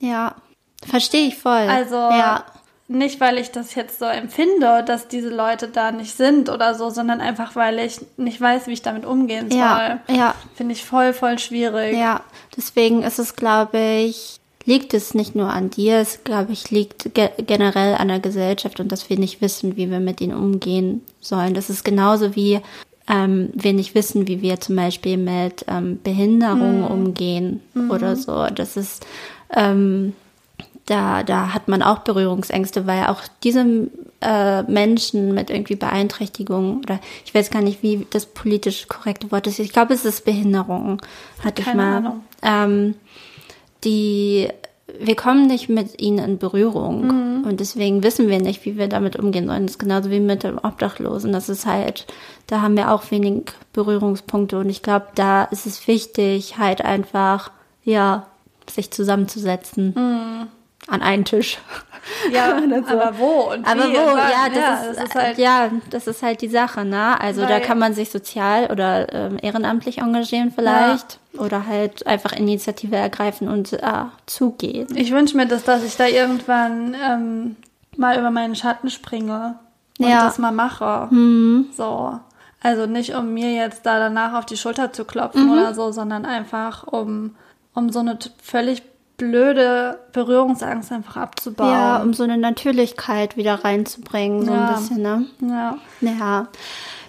[0.00, 0.34] Ja,
[0.86, 1.52] verstehe ich voll.
[1.68, 2.44] Also ja.
[2.94, 6.90] Nicht, weil ich das jetzt so empfinde, dass diese Leute da nicht sind oder so,
[6.90, 9.58] sondern einfach, weil ich nicht weiß, wie ich damit umgehen soll.
[9.58, 10.34] Ja, ja.
[10.54, 11.96] Finde ich voll, voll schwierig.
[11.96, 12.22] Ja,
[12.56, 17.14] deswegen ist es, glaube ich, liegt es nicht nur an dir, es, glaube ich, liegt
[17.14, 21.02] ge generell an der Gesellschaft und dass wir nicht wissen, wie wir mit ihnen umgehen
[21.20, 21.54] sollen.
[21.54, 22.60] Das ist genauso wie
[23.08, 28.46] ähm, wir nicht wissen, wie wir zum Beispiel mit ähm, Behinderung umgehen oder so.
[28.46, 29.06] Das ist,
[29.54, 30.14] ähm,
[30.86, 33.88] da, da hat man auch Berührungsängste, weil auch diese
[34.20, 39.46] äh, Menschen mit irgendwie Beeinträchtigung oder ich weiß gar nicht, wie das politisch korrekte Wort
[39.46, 39.58] ist.
[39.58, 41.00] Ich glaube, es ist Behinderung,
[41.42, 41.96] hatte ich Keine mal.
[41.96, 42.20] Ahnung.
[42.42, 42.94] Ähm,
[43.84, 44.48] die
[45.00, 49.16] wir kommen nicht mit ihnen in Berührung und deswegen wissen wir nicht, wie wir damit
[49.16, 49.62] umgehen sollen.
[49.62, 51.32] Das ist genauso wie mit dem Obdachlosen.
[51.32, 52.06] Das ist halt,
[52.46, 57.50] da haben wir auch wenig Berührungspunkte und ich glaube, da ist es wichtig, halt einfach,
[57.82, 58.26] ja,
[58.70, 60.48] sich zusammenzusetzen
[60.88, 61.58] an einen Tisch.
[62.32, 62.98] Ja, so.
[62.98, 64.12] aber wo und Aber wie wo?
[64.12, 64.18] und?
[64.18, 67.18] Ja, das, ist, das ist halt ja, das ist halt die Sache, ne?
[67.20, 72.96] Also da kann man sich sozial oder ähm, ehrenamtlich engagieren vielleicht oder halt einfach Initiative
[72.96, 73.80] ergreifen und äh,
[74.26, 74.86] zugehen.
[74.94, 77.56] Ich wünsche mir das, dass ich da irgendwann ähm,
[77.96, 79.58] mal über meinen Schatten springe
[79.98, 80.24] und Ja.
[80.24, 81.08] das mal mache.
[81.76, 82.20] So.
[82.62, 86.24] Also nicht, um mir jetzt da danach auf die Schulter zu klopfen oder so, sondern
[86.24, 87.34] einfach, um,
[87.74, 88.82] um so eine völlig
[89.16, 91.70] blöde Berührungsangst einfach abzubauen.
[91.70, 94.66] Ja, um so eine Natürlichkeit wieder reinzubringen, so Ja.
[94.68, 95.26] ein bisschen, ne?
[95.42, 95.78] ja.
[96.00, 96.48] Ja,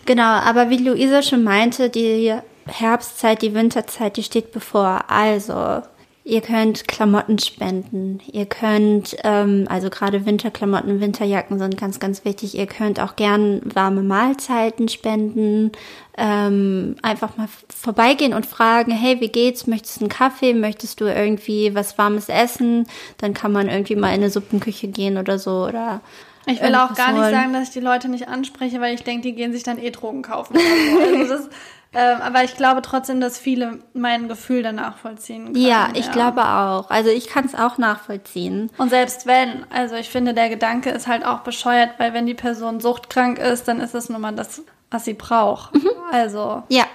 [0.06, 0.24] genau.
[0.24, 2.34] Aber wie Luisa schon meinte, die
[2.68, 5.06] Herbstzeit, die Winterzeit, die steht bevor.
[5.10, 5.82] Also,
[6.26, 8.20] ihr könnt Klamotten spenden.
[8.32, 12.56] Ihr könnt, ähm, also gerade Winterklamotten, Winterjacken sind ganz, ganz wichtig.
[12.58, 15.72] Ihr könnt auch gern warme Mahlzeiten spenden.
[16.18, 19.68] Ähm, einfach mal vorbeigehen und fragen, hey, wie geht's?
[19.68, 20.54] Möchtest du einen Kaffee?
[20.54, 22.88] Möchtest du irgendwie was Warmes essen?
[23.20, 26.02] Dann kann man irgendwie mal in eine Suppenküche gehen oder so oder
[26.48, 27.34] Ich will auch gar nicht holen.
[27.34, 29.92] sagen, dass ich die Leute nicht anspreche, weil ich denke, die gehen sich dann eh
[29.92, 30.58] Drogen kaufen.
[30.58, 31.50] Also das,
[31.95, 35.65] ähm, aber ich glaube trotzdem, dass viele mein Gefühl danach vollziehen können.
[35.65, 36.89] Ja, ich glaube auch.
[36.89, 38.69] Also ich kann es auch nachvollziehen.
[38.77, 42.34] Und selbst wenn, also ich finde, der Gedanke ist halt auch bescheuert, weil wenn die
[42.34, 45.71] Person suchtkrank ist, dann ist es nun mal das, was sie braucht.
[46.12, 46.86] Also, Ja,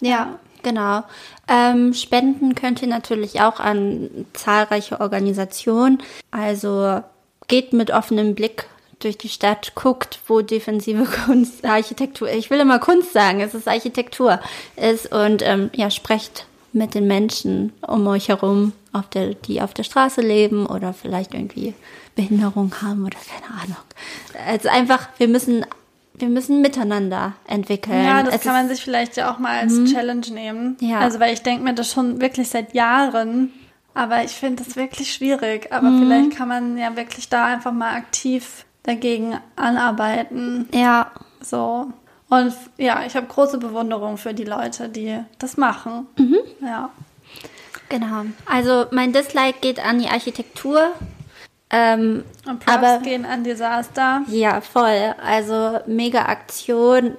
[0.00, 1.02] ja, genau.
[1.48, 6.02] Ähm, spenden könnt ihr natürlich auch an zahlreiche Organisationen.
[6.30, 7.02] Also
[7.48, 8.66] geht mit offenem Blick
[9.00, 13.68] durch die Stadt, guckt, wo defensive Kunst, Architektur, ich will immer Kunst sagen, es ist
[13.68, 14.40] Architektur,
[14.76, 19.72] ist und ähm, ja, sprecht mit den Menschen um euch herum, auf der, die auf
[19.74, 21.74] der Straße leben oder vielleicht irgendwie
[22.14, 23.76] Behinderung haben oder keine Ahnung.
[24.46, 25.64] Also einfach, wir müssen,
[26.14, 28.04] wir müssen miteinander entwickeln.
[28.04, 30.76] ja, das Es kann man sich vielleicht ja auch mal als Challenge nehmen.
[30.80, 30.98] Ja.
[31.00, 33.52] Also, weil ich denke mir das schon wirklich seit Jahren,
[33.94, 35.72] Aber ich finde es wirklich schwierig.
[35.72, 36.02] Aber Mhm.
[36.02, 40.68] vielleicht kann man ja wirklich da einfach mal aktiv dagegen anarbeiten.
[40.72, 41.10] Ja.
[41.40, 41.86] So.
[42.30, 46.06] Und ja, ich habe große Bewunderung für die Leute, die das machen.
[46.18, 46.36] Mhm.
[46.62, 46.90] Ja.
[47.88, 48.24] Genau.
[48.46, 50.88] Also mein Dislike geht an die Architektur.
[51.70, 54.22] Ähm, Und Props aber gehen an Desaster.
[54.28, 55.14] ja, voll.
[55.24, 57.12] Also mega Aktion.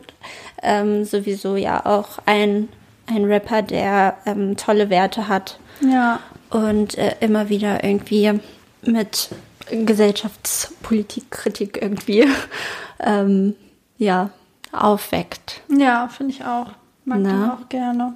[0.61, 2.67] Ähm, sowieso ja auch ein,
[3.07, 6.19] ein Rapper, der ähm, tolle Werte hat Ja.
[6.49, 8.39] und äh, immer wieder irgendwie
[8.81, 9.29] mit
[9.71, 12.27] Gesellschaftspolitikkritik irgendwie
[12.99, 13.55] ähm,
[13.97, 14.29] ja
[14.71, 15.61] aufweckt.
[15.69, 16.67] Ja, finde ich auch.
[17.05, 17.29] Mag Na?
[17.31, 18.13] den auch gerne.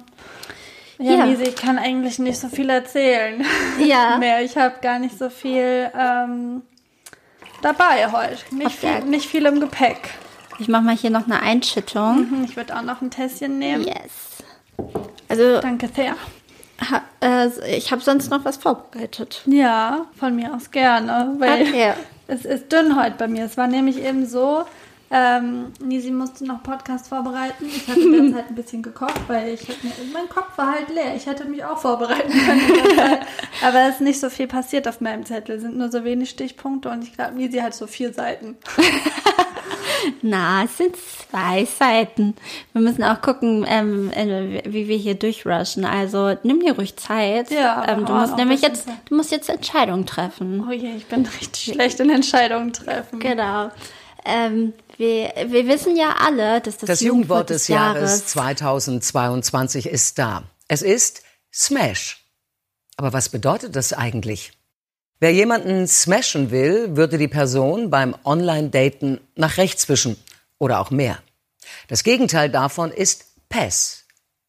[0.98, 1.26] Ja, Ja.
[1.26, 3.44] Misi, ich kann eigentlich nicht so viel erzählen.
[3.84, 4.18] Ja.
[4.18, 4.42] Mehr.
[4.42, 6.62] Ich habe gar nicht so viel ähm,
[7.62, 8.54] dabei heute.
[8.54, 10.10] Nicht viel, nicht viel im Gepäck.
[10.60, 12.30] Ich mache mal hier noch eine Einschüttung.
[12.30, 13.82] Hm, Ich würde auch noch ein Tässchen nehmen.
[13.84, 14.44] Yes.
[15.28, 16.14] Also Danke sehr.
[16.90, 19.42] Ha, äh, ich habe sonst noch was vorbereitet.
[19.46, 21.34] Ja, von mir aus gerne.
[21.38, 21.92] Weil Okay.
[22.26, 23.44] es ist dünn heute bei mir.
[23.44, 24.64] Es war nämlich eben so,
[25.10, 27.66] ähm, Nisi musste noch Podcast vorbereiten.
[27.66, 31.14] Ich hatte derzeit ein bisschen gekocht, weil ich mir, mein Kopf war halt leer.
[31.14, 32.96] Ich hätte mich auch vorbereiten können.
[32.96, 33.20] Zeit.
[33.62, 35.56] Aber es ist nicht so viel passiert auf meinem Zettel.
[35.56, 38.56] Es sind nur so wenig Stichpunkte und ich glaube, Nisi hat so vier Seiten.
[40.22, 42.34] Na, es sind zwei Seiten.
[42.72, 45.84] Wir müssen auch gucken, ähm, äh, wie wir hier durchrushen.
[45.84, 47.50] Also nimm dir ruhig Zeit.
[47.50, 50.64] Ja, ähm, du aber musst nämlich jetzt, du musst jetzt Entscheidungen treffen.
[50.68, 53.20] Oh je, ich bin richtig schlecht in Entscheidungen treffen.
[53.20, 53.70] Genau.
[54.24, 60.44] Ähm, wir, wir wissen ja alle, dass das, Das Jugendwort des Jahres 2022 ist da.
[60.68, 62.24] Es ist Smash.
[62.96, 64.52] Aber was bedeutet das eigentlich?
[65.24, 70.22] Wer jemanden smashen will, würde die Person beim Online-Daten nach rechts wischen
[70.58, 71.16] oder auch mehr.
[71.88, 74.04] Das Gegenteil davon ist Pass,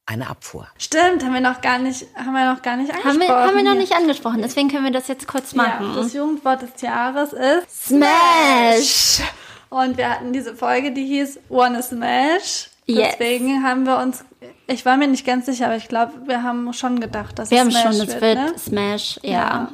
[0.06, 0.68] eine Abfuhr.
[0.78, 3.30] Stimmt, haben wir noch gar nicht, haben wir noch gar nicht haben angesprochen.
[3.30, 5.94] wir, haben wir noch nicht angesprochen, deswegen können wir das jetzt kurz Ja, machen.
[5.96, 9.22] das Jugendwort des Jahres ist Smash!
[9.70, 12.70] Und wir hatten diese Folge, die hieß Wanna Smash.
[12.86, 13.16] Yes.
[13.18, 14.26] Deswegen haben wir uns,
[14.68, 17.60] ich war mir nicht ganz sicher, aber ich glaube, wir haben schon gedacht, dass Wir
[17.60, 18.60] es haben Smash schon, das wird, wird ne?
[18.60, 19.70] Smash, ja.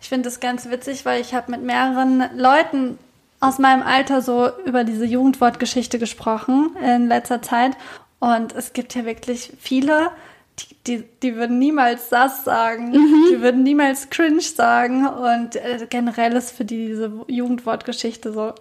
[0.00, 2.98] Ich finde das ganz witzig, weil ich habe mit mehreren Leuten
[3.40, 7.76] aus meinem Alter so über diese Jugendwortgeschichte gesprochen in letzter Zeit.
[8.18, 10.10] Und es gibt ja wirklich viele,
[10.58, 12.90] die, die, die würden niemals das sagen.
[12.90, 13.28] Mhm.
[13.30, 15.06] Die würden niemals cringe sagen.
[15.06, 18.52] Und äh, generell ist für die diese Jugendwortgeschichte so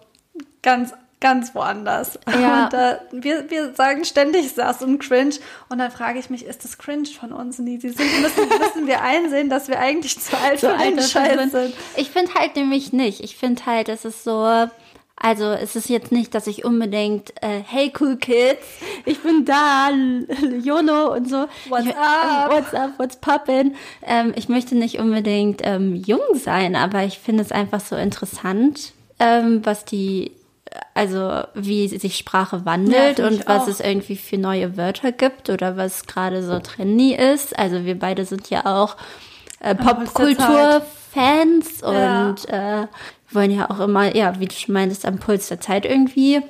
[0.61, 2.19] ganz, ganz woanders.
[2.27, 2.65] Ja.
[2.65, 5.35] Und äh, wir, wir sagen ständig Sass und Cringe.
[5.69, 7.57] Und dann frage ich mich, ist das Cringe von uns?
[7.57, 7.95] Sind, müssen,
[8.59, 11.73] müssen wir einsehen, dass wir eigentlich zu alt für Alter Scheiß sind.
[11.97, 13.21] Ich finde halt nämlich nicht.
[13.21, 14.67] Ich finde halt, es ist so.
[15.21, 18.63] Also es ist jetzt nicht, dass ich unbedingt, äh, hey cool Kids,
[19.03, 19.89] ich bin da,
[20.63, 21.47] YOLO und so.
[21.67, 22.49] What's ich, up?
[22.49, 23.73] What's up, what's poppin'?
[24.01, 28.93] Ähm, ich möchte nicht unbedingt ähm, jung sein, aber ich finde es einfach so interessant,
[29.19, 30.31] ähm, was die,
[30.93, 33.67] also wie sich Sprache Ja, wandelt ich und was auch.
[33.67, 37.57] es irgendwie für neue Wörter gibt oder was gerade so trendy ist.
[37.57, 38.95] Also wir beide sind ja auch
[39.61, 42.27] äh, Popkultur-Fans Ja.
[42.29, 42.87] und äh,
[43.31, 46.41] wollen ja auch immer, ja, wie du schon meintest, am Puls der Zeit irgendwie.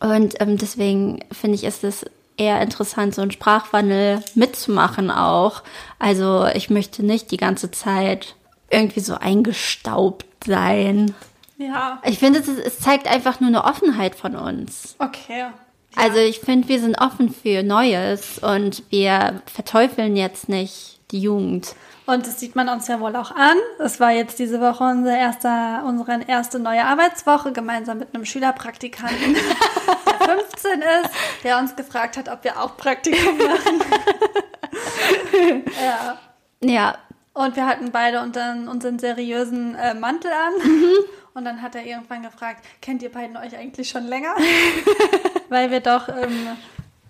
[0.00, 2.04] Und ähm, deswegen finde ich, ist es
[2.36, 5.62] eher interessant, so einen Sprachwandel mitzumachen auch.
[5.98, 8.34] Also ich möchte nicht die ganze Zeit
[8.70, 11.14] irgendwie so eingestaubt sein.
[11.60, 14.96] Ja, Ich finde, es, zeigt einfach nur eine Offenheit von uns.
[14.98, 15.46] okay.
[15.96, 21.74] Also ich finde, wir sind offen für Neues und wir verteufeln jetzt nicht die Jugend.
[22.06, 23.56] Und das sieht man uns ja wohl auch an.
[23.80, 29.34] Es war jetzt diese Woche unser erster, unsere erste neue Arbeitswoche gemeinsam mit einem Schülerpraktikanten,
[29.34, 31.10] der 15 ist,
[31.42, 33.82] der uns gefragt hat, ob wir auch Praktikum machen.
[35.84, 36.18] ja.
[36.62, 36.98] Ja,
[37.32, 40.68] Und wir hatten beide unseren, unseren seriösen äh, Mantel an.
[40.70, 40.94] Mhm.
[41.34, 44.34] Und dann hat er irgendwann gefragt, kennt ihr beiden euch eigentlich schon länger?
[45.48, 46.48] Weil wir doch, ähm,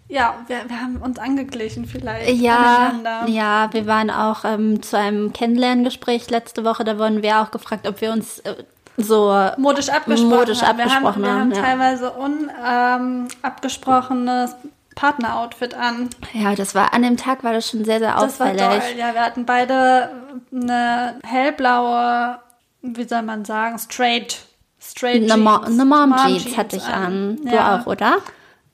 [0.09, 2.31] ja, wir, wir haben uns angeglichen vielleicht.
[2.41, 2.93] Ja,
[3.27, 6.85] ja, wir waren auch ähm, zu einem Kennenlerngespräch letzte Woche.
[6.85, 8.55] Da wurden wir auch gefragt, ob wir uns äh,
[8.97, 10.79] so modisch abgesprochen Modisch haben.
[10.79, 11.63] Wir haben, abgesprochen wir haben ja.
[11.63, 14.57] teilweise unabgesprochenes
[14.95, 16.11] Partneroutfit an.
[16.33, 18.83] Ja, das war an dem Tag war das schon sehr, sehr Das war auffällig.
[18.83, 18.99] toll.
[18.99, 20.11] Ja, wir hatten beide
[20.53, 22.39] eine hellblaue,
[22.83, 24.39] wie soll man sagen, straight,
[24.81, 25.67] straight Eine, Jeans.
[25.67, 27.39] eine Mom Mom Jeans hatte ich an.
[27.45, 27.81] Du Ja.
[27.81, 28.19] auch, oder?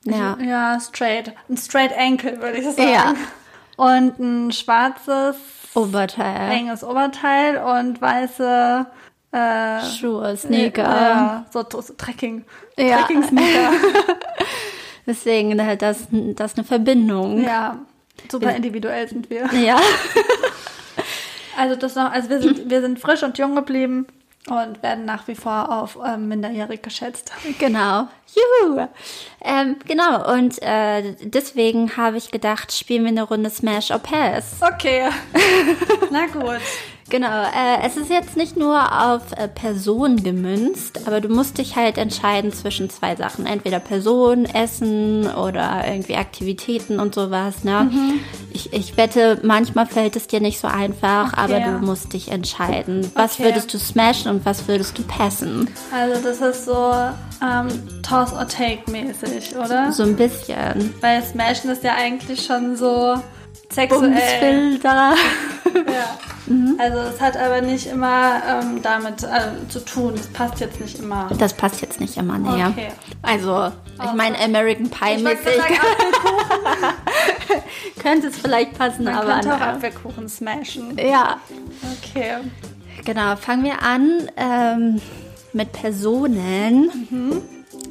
[0.03, 0.37] Ja.
[0.41, 1.33] Ja, straight.
[1.49, 2.89] Ein straight Ankle, würde ich sagen.
[2.89, 3.13] Ja.
[3.75, 5.35] Und ein schwarzes,
[5.75, 8.85] Oberteil, enges Oberteil und weiße
[9.31, 10.83] äh, Schuhe, Sneaker.
[10.83, 12.45] Ja, so, so Trekking.
[12.77, 12.99] Ja.
[13.03, 13.71] Trekking-Sneaker.
[15.05, 17.41] Deswegen halt das, das ist eine Verbindung.
[17.43, 17.77] ja,
[18.31, 19.45] super individuell sind wir.
[19.53, 19.77] Ja.
[21.57, 24.05] Also das noch, also wir sind, wir sind frisch und jung geblieben
[24.47, 27.31] und werden nach wie vor auf ähm, minderjährig geschätzt.
[27.59, 28.07] Genau.
[28.35, 28.87] Juhu.
[29.43, 30.31] Ähm, genau.
[30.33, 34.57] Und äh, deswegen habe ich gedacht, spielen wir eine Runde Smash or Pass.
[34.61, 35.09] Okay.
[36.11, 36.61] Na gut.
[37.09, 41.75] Genau, äh, es ist jetzt nicht nur auf äh, Person gemünzt, aber du musst dich
[41.75, 43.45] halt entscheiden zwischen zwei Sachen.
[43.45, 47.63] Entweder Person, Essen oder irgendwie Aktivitäten und sowas.
[47.63, 47.89] Ne?
[47.89, 48.19] Mhm.
[48.51, 51.71] Ich, ich wette, manchmal fällt es dir nicht so einfach, okay, aber ja.
[51.71, 53.09] du musst dich entscheiden.
[53.13, 53.45] Was okay.
[53.45, 55.69] würdest du smashen und was würdest du passen?
[55.93, 56.93] Also das ist so
[57.41, 57.67] ähm,
[58.01, 59.91] Toss or Take mäßig, oder?
[59.91, 60.93] So ein bisschen.
[61.01, 63.15] Weil Smashen ist ja eigentlich schon so
[63.71, 64.11] sexuell.
[64.11, 65.15] Bumsbilder.
[65.75, 66.17] ja.
[66.47, 66.79] Mhm.
[66.79, 70.13] Also es hat aber nicht immer ähm, damit äh, zu tun.
[70.15, 71.29] Das passt jetzt nicht immer.
[71.37, 72.69] Das passt jetzt nicht immer, näher.
[72.69, 72.89] Okay.
[73.21, 73.71] Also,
[74.03, 75.61] ich meine American Pie mäßig.
[78.01, 79.33] könnte es vielleicht passen, Man aber.
[79.33, 80.97] könnte auch Apfelkuchen smashen.
[80.97, 81.37] Ja.
[82.01, 82.37] Okay.
[83.03, 85.01] Genau, fangen wir an ähm,
[85.53, 87.07] mit Personen.
[87.09, 87.41] Mhm.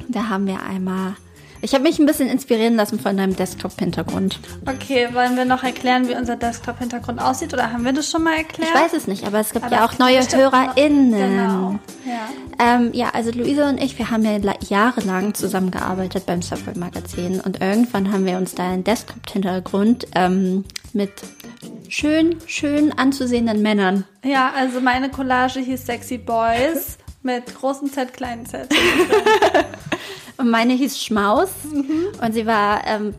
[0.07, 1.15] Da haben wir einmal
[1.61, 4.39] ich habe mich ein bisschen inspirieren lassen von deinem Desktop-Hintergrund.
[4.65, 8.35] Okay, wollen wir noch erklären, wie unser Desktop-Hintergrund aussieht oder haben wir das schon mal
[8.37, 8.69] erklärt?
[8.73, 11.11] Ich weiß es nicht, aber es gibt aber ja auch neue HörerInnen.
[11.11, 11.79] Genau.
[12.05, 12.29] Ja.
[12.59, 17.61] Ähm, ja, also Luisa und ich, wir haben ja jahrelang zusammengearbeitet beim Subway Magazin und
[17.61, 21.11] irgendwann haben wir uns da einen Desktop-Hintergrund ähm, mit
[21.89, 24.05] schön, schön anzusehenden Männern.
[24.23, 28.69] Ja, also meine Collage hieß Sexy Boys mit großen Z, kleinen Z.
[30.37, 32.07] Und meine hieß Schmaus mhm.
[32.21, 33.13] und sie war ähm,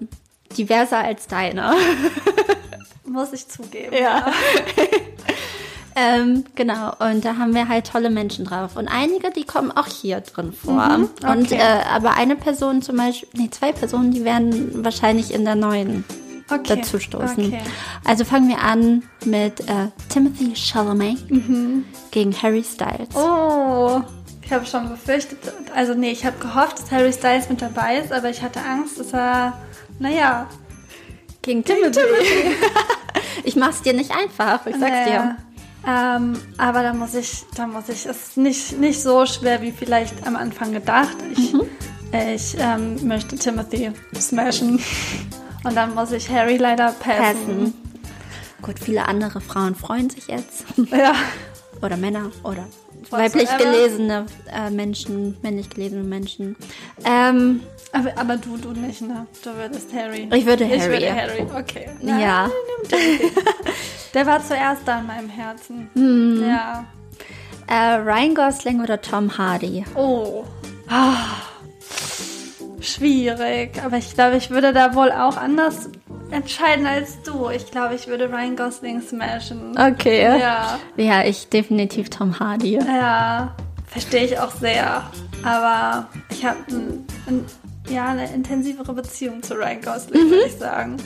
[0.57, 1.75] diverser als deine.
[3.05, 3.95] Muss ich zugeben.
[3.99, 4.27] Ja.
[5.97, 8.77] ähm, genau, und da haben wir halt tolle Menschen drauf.
[8.77, 10.99] Und einige, die kommen auch hier drin vor.
[10.99, 11.33] Mhm, okay.
[11.33, 15.55] Und äh, aber eine Person zum Beispiel, nee, zwei Personen, die werden wahrscheinlich in der
[15.55, 16.05] neuen
[16.51, 16.77] okay.
[16.77, 17.47] dazu stoßen.
[17.47, 17.61] Okay.
[18.05, 21.85] Also fangen wir an mit äh, Timothy Chalamet mhm.
[22.11, 23.15] gegen Harry Styles.
[23.15, 24.03] Oh.
[24.49, 25.41] Ich habe schon befürchtet,
[25.75, 28.99] also nee, ich habe gehofft, dass Harry Styles mit dabei ist, aber ich hatte Angst,
[28.99, 29.53] dass er,
[29.99, 30.49] naja,
[31.43, 31.91] gegen Timothy.
[31.91, 32.57] Timothy.
[33.45, 35.05] ich mach's dir nicht einfach, ich sag's naja.
[35.05, 35.37] dir.
[35.87, 39.71] Ähm, aber da muss ich, da muss ich, es ist nicht, nicht so schwer wie
[39.71, 41.19] vielleicht am Anfang gedacht.
[41.31, 41.65] Ich, mhm.
[42.35, 44.81] ich ähm, möchte Timothy smashen.
[45.63, 47.19] Und dann muss ich Harry leider passen.
[47.21, 47.75] passen.
[48.63, 50.65] Gut, viele andere Frauen freuen sich jetzt.
[50.91, 51.13] Ja.
[51.83, 52.67] Oder Männer oder
[53.11, 56.57] weiblich gelesene äh, Menschen, männlich gelesene Menschen.
[57.05, 57.61] Ähm,
[57.93, 59.27] aber, aber, du, du nicht, ne?
[59.43, 60.29] Du würdest Harry.
[60.35, 60.77] Ich würde Harry.
[60.77, 61.89] Ich würde Harry, okay.
[62.01, 62.51] Nein, ja.
[64.15, 65.91] Der war zuerst da in meinem Herzen.
[65.95, 66.45] Hm.
[66.47, 66.85] Ja.
[67.67, 69.85] Äh, Ryan Gosling oder Tom Hardy?
[69.95, 70.45] Oh.
[70.91, 71.15] oh.
[72.81, 73.83] Schwierig.
[73.83, 75.91] Aber ich glaube, ich würde da wohl auch anders
[76.31, 77.51] entscheiden als du.
[77.51, 79.77] Ich glaube, ich würde Ryan Gosling smashen.
[79.79, 80.23] Okay.
[80.23, 80.79] Ja.
[80.97, 82.75] Ja, ich definitiv Tom Hardy.
[82.75, 83.55] Ja,
[83.87, 85.11] verstehe ich auch sehr.
[85.43, 87.45] Aber ich habe ein, ein,
[87.89, 90.31] ja, eine intensivere Beziehung zu Ryan Gosling, mhm.
[90.31, 90.97] würde ich sagen.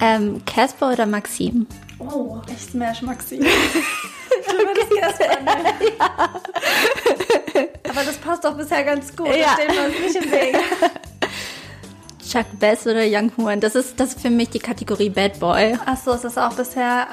[0.00, 1.66] Ähm, Casper oder Maxim?
[1.98, 3.40] Oh, ich smash Maxim.
[4.46, 5.66] du würdest Casper nehmen.
[7.54, 7.60] Ja.
[7.90, 9.28] Aber das passt doch bisher ganz gut.
[9.28, 9.56] Ja.
[9.56, 10.56] Da stehen wir uns nicht im Weg.
[12.26, 13.60] Chuck Bass oder Young Huan.
[13.60, 15.78] Das ist, das ist für mich die Kategorie Bad Boy.
[15.86, 17.06] Achso, ist das auch bisher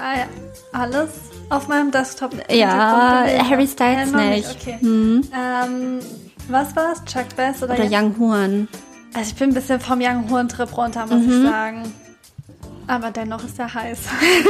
[0.71, 1.09] alles
[1.49, 2.31] auf meinem Desktop?
[2.49, 4.47] Ja, Harry Styles ja, nicht.
[4.47, 4.61] nicht.
[4.61, 4.77] Okay.
[4.79, 5.21] Hm.
[5.33, 5.99] Ähm,
[6.47, 7.03] was war es?
[7.05, 8.67] Chuck Bass oder, oder Young Huan?
[9.13, 11.31] Also ich bin ein bisschen vom Young Huan Trip runter, muss mhm.
[11.31, 11.93] ich sagen.
[12.87, 13.99] Aber dennoch ist er heiß.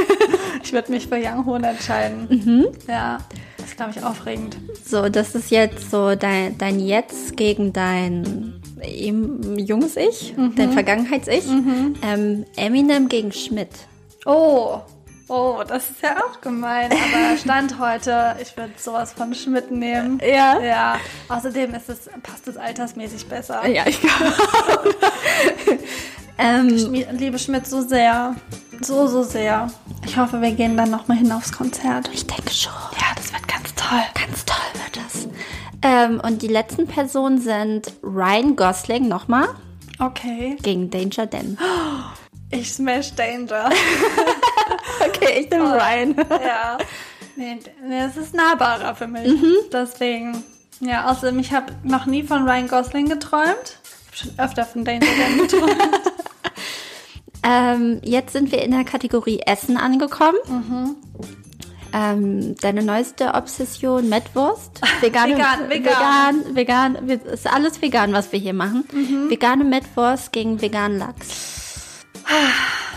[0.64, 2.28] ich würde mich für Young Hoon entscheiden.
[2.30, 2.68] Mhm.
[2.88, 3.20] Ja,
[3.58, 4.58] das ist, glaube ich, aufregend.
[4.84, 10.56] So, das ist jetzt so dein, dein Jetzt gegen dein junges Ich, mhm.
[10.56, 11.48] dein Vergangenheits-Ich.
[11.48, 11.96] Mhm.
[12.04, 13.70] Ähm, Eminem gegen Schmidt.
[14.26, 14.82] Oh,
[15.30, 20.20] Oh, das ist ja auch gemein, aber Stand heute, ich würde sowas von Schmidt nehmen.
[20.22, 20.60] Ja.
[20.60, 21.00] Ja.
[21.30, 23.66] Außerdem ist es, passt es altersmäßig besser.
[23.68, 24.16] Ja, ich glaube.
[26.38, 28.36] ähm, ich liebe Schmidt so sehr.
[28.82, 29.70] So, so sehr.
[30.06, 32.10] Ich hoffe, wir gehen dann nochmal hin aufs Konzert.
[32.14, 32.74] Ich denke schon.
[33.00, 34.04] Ja, das wird ganz toll.
[34.14, 35.13] Ganz toll wird das.
[35.84, 39.50] Ähm, und die letzten Personen sind Ryan Gosling nochmal.
[40.00, 40.58] Okay.
[40.62, 41.58] Gegen Danger Dan.
[42.56, 43.68] Ich smash Danger.
[45.08, 46.16] okay, ich nehme oh, Ryan.
[46.30, 46.78] ja.
[47.36, 49.28] Nee, nee, es ist nahbarer für mich.
[49.28, 49.56] Mhm.
[49.72, 50.44] Deswegen.
[50.80, 53.80] Ja, außerdem, ich habe noch nie von Ryan Gosling geträumt.
[54.14, 56.02] Ich habe schon öfter von Danger Dan geträumt.
[57.44, 60.38] ähm, jetzt sind wir in der Kategorie Essen angekommen.
[60.48, 60.96] Mhm.
[61.94, 64.82] Ähm, deine neueste Obsession, Mettwurst.
[65.02, 66.56] Vegane, vegan, vegan.
[66.56, 68.84] Vegan, vegan, ist alles vegan, was wir hier machen.
[68.92, 69.30] Mhm.
[69.30, 72.04] Vegane Mettwurst gegen veganen Lachs.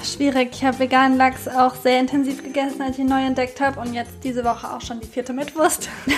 [0.02, 0.48] schwierig.
[0.52, 3.80] Ich habe veganen Lachs auch sehr intensiv gegessen, als ich ihn neu entdeckt habe.
[3.80, 5.90] Und jetzt diese Woche auch schon die vierte Mitwurst.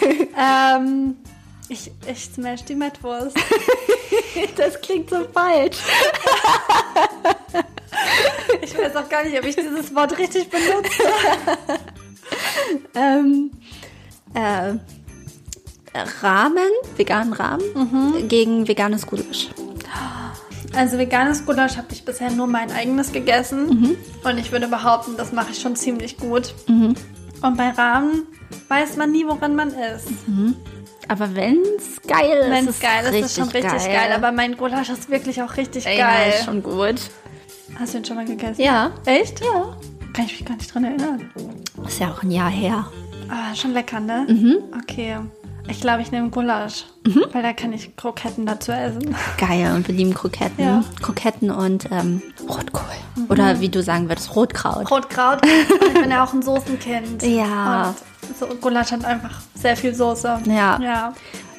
[0.36, 1.16] ähm,
[1.68, 3.36] ich, ich smash die Mettwurst.
[4.56, 5.78] das klingt so falsch.
[8.62, 11.02] ich weiß auch gar nicht, ob ich dieses Wort richtig benutze.
[12.94, 13.50] ähm,
[14.34, 14.74] äh,
[16.22, 18.28] Rahmen, veganen Rahmen mhm.
[18.28, 19.48] gegen veganes Gulasch.
[20.72, 23.96] Also veganes Gulasch habe ich bisher nur mein eigenes gegessen mhm.
[24.22, 26.54] und ich würde behaupten, das mache ich schon ziemlich gut.
[26.68, 26.94] Mhm.
[27.42, 28.26] Und bei Rahmen
[28.68, 30.10] weiß man nie, woran man ist.
[30.28, 30.54] Mhm.
[31.08, 33.92] Aber wenn's geil ist, wenn's ist geil ist, ist es schon richtig geil.
[33.92, 34.12] geil.
[34.14, 36.34] Aber mein Gulasch ist wirklich auch richtig Ey, geil.
[36.38, 37.00] Ja, schon gut.
[37.78, 38.60] Hast du ihn schon mal gegessen?
[38.60, 38.90] Ja.
[39.04, 39.40] Echt?
[39.40, 39.76] Ja.
[40.12, 41.30] Kann ich mich gar nicht dran erinnern.
[41.86, 42.86] Ist ja auch ein Jahr her.
[43.28, 44.26] Ah, schon lecker, ne?
[44.28, 44.58] Mhm.
[44.82, 45.18] Okay.
[45.68, 47.26] Ich glaube, ich nehme Gulasch, mhm.
[47.32, 49.14] weil da kann ich Kroketten dazu essen.
[49.38, 50.64] Geil, und wir lieben Kroketten.
[50.64, 50.82] Ja.
[51.00, 52.82] Kroketten und ähm, Rotkohl.
[53.14, 53.26] Mhm.
[53.28, 54.90] Oder wie du sagen würdest, Rotkraut.
[54.90, 55.38] Rotkraut.
[55.46, 57.22] ich bin ja auch ein Soßenkind.
[57.22, 57.94] Ja.
[58.28, 60.40] Und so, Gulasch hat einfach sehr viel Soße.
[60.46, 60.80] Ja.
[60.80, 61.14] ja.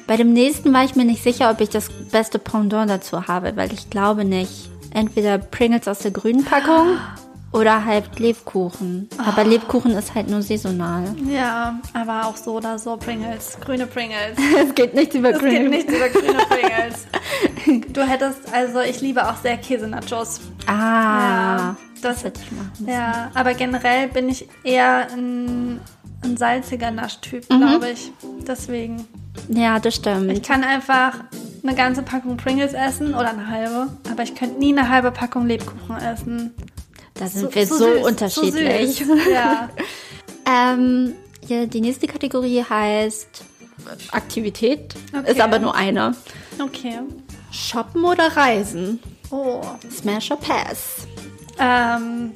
[0.06, 3.56] Bei dem nächsten war ich mir nicht sicher, ob ich das beste Pendant dazu habe,
[3.56, 4.71] weil ich glaube nicht.
[4.94, 6.98] Entweder Pringles aus der grünen Packung
[7.52, 9.08] oder halt Lebkuchen.
[9.18, 9.22] Oh.
[9.26, 11.14] Aber Lebkuchen ist halt nur saisonal.
[11.28, 13.58] Ja, aber auch so oder so Pringles.
[13.60, 14.38] Grüne Pringles.
[14.58, 17.92] es geht nicht über geht nicht über grüne Pringles.
[17.92, 20.40] du hättest, also ich liebe auch sehr Käsenachos.
[20.66, 20.70] Ah.
[20.70, 22.88] Ja, das, das hätte ich machen müssen.
[22.88, 25.80] Ja, aber generell bin ich eher ein,
[26.22, 27.58] ein salziger Naschtyp, mhm.
[27.58, 28.12] glaube ich.
[28.46, 29.06] Deswegen.
[29.48, 30.32] Ja, das stimmt.
[30.32, 31.14] Ich kann einfach
[31.62, 35.46] eine ganze Packung Pringles essen oder eine halbe, aber ich könnte nie eine halbe Packung
[35.46, 36.54] Lebkuchen essen.
[37.14, 39.04] Da sind so, wir so, so süß, unterschiedlich.
[39.04, 39.68] So ja.
[40.46, 41.14] ähm,
[41.46, 43.44] ja, die nächste Kategorie heißt
[44.10, 45.30] Aktivität, okay.
[45.30, 46.14] ist aber nur eine.
[46.62, 47.00] Okay.
[47.50, 49.00] Shoppen oder Reisen?
[49.30, 49.60] Oh.
[49.90, 51.06] Smash or Pass?
[51.58, 52.32] Ähm,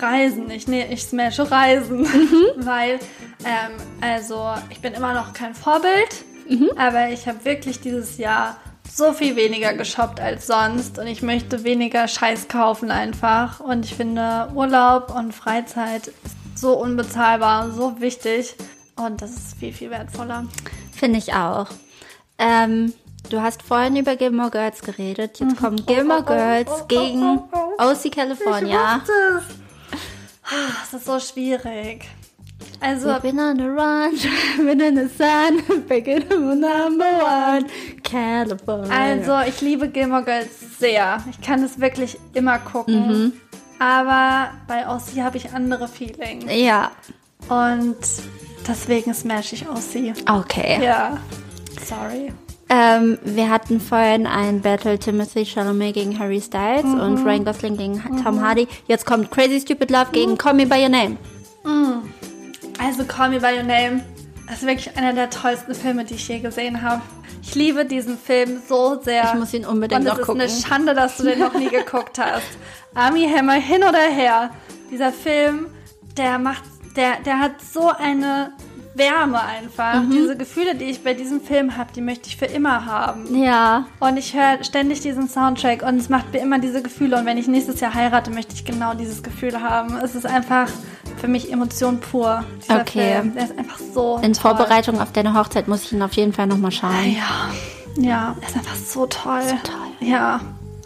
[0.00, 0.50] Reisen.
[0.50, 2.00] Ich, nee, ich smashe Reisen.
[2.00, 2.46] Mhm.
[2.66, 2.98] Weil,
[3.44, 6.70] ähm, also, ich bin immer noch kein Vorbild, mhm.
[6.76, 8.56] aber ich habe wirklich dieses Jahr
[8.96, 13.60] so viel weniger geshoppt als sonst und ich möchte weniger Scheiß kaufen einfach.
[13.60, 16.16] Und ich finde Urlaub und Freizeit ist
[16.54, 18.54] so unbezahlbar, so wichtig
[18.96, 20.46] und das ist viel, viel wertvoller.
[20.92, 21.66] Finde ich auch.
[22.38, 22.94] Ähm,
[23.28, 25.40] du hast vorhin über Gilmore Girls geredet.
[25.40, 25.56] Jetzt mhm.
[25.56, 27.38] kommen Gilmore Girls oh, oh, oh, gegen
[27.76, 28.96] OC California.
[28.96, 29.56] Ich wusste es.
[30.42, 32.06] Ah, das ist so schwierig.
[32.80, 34.16] Also, We've been on the run,
[34.66, 37.66] been in the sun, picking number one,
[38.02, 38.90] California.
[38.90, 41.24] Also, ich liebe Gilmore Girls sehr.
[41.30, 43.08] Ich kann es wirklich immer gucken.
[43.08, 43.32] Mhm.
[43.78, 46.44] Aber bei Aussie habe ich andere Feelings.
[46.50, 46.92] Ja.
[47.48, 47.96] Und
[48.66, 50.12] deswegen smash ich Aussie.
[50.28, 50.82] Okay.
[50.82, 51.18] Ja.
[51.84, 52.32] Sorry.
[52.68, 57.00] Ähm, wir hatten vorhin ein Battle Timothy Chalamet gegen Harry Styles mhm.
[57.00, 58.24] und Ryan Gosling gegen mhm.
[58.24, 58.66] Tom Hardy.
[58.88, 60.38] Jetzt kommt Crazy Stupid Love gegen mhm.
[60.38, 61.16] Call Me By Your Name.
[61.64, 61.95] Mhm.
[62.98, 64.02] Also Call Me By Your Name
[64.46, 67.02] das ist wirklich einer der tollsten Filme, die ich je gesehen habe.
[67.42, 69.24] Ich liebe diesen Film so sehr.
[69.24, 70.34] Ich muss ihn unbedingt noch gucken.
[70.34, 72.46] Und es ist eine Schande, dass du den noch nie geguckt hast.
[72.94, 74.50] Army Hammer hin oder her.
[74.90, 75.66] Dieser Film,
[76.16, 76.62] der macht,
[76.94, 78.52] der, der hat so eine
[78.94, 80.02] Wärme einfach.
[80.02, 80.10] Mhm.
[80.10, 83.36] Diese Gefühle, die ich bei diesem Film habe, die möchte ich für immer haben.
[83.36, 83.86] Ja.
[83.98, 87.18] Und ich höre ständig diesen Soundtrack und es macht mir immer diese Gefühle.
[87.18, 89.96] Und wenn ich nächstes Jahr heirate, möchte ich genau dieses Gefühl haben.
[89.96, 90.70] Es ist einfach
[91.16, 92.44] für mich Emotion pur.
[92.68, 93.14] Okay.
[93.14, 93.34] Film.
[93.34, 94.16] Der ist einfach so.
[94.22, 94.54] In toll.
[94.54, 97.14] Vorbereitung auf deine Hochzeit muss ich ihn auf jeden Fall nochmal schauen.
[97.14, 97.50] Ja.
[97.98, 99.42] Ja, er ist einfach so toll.
[99.42, 100.08] So toll.
[100.08, 100.40] Ja.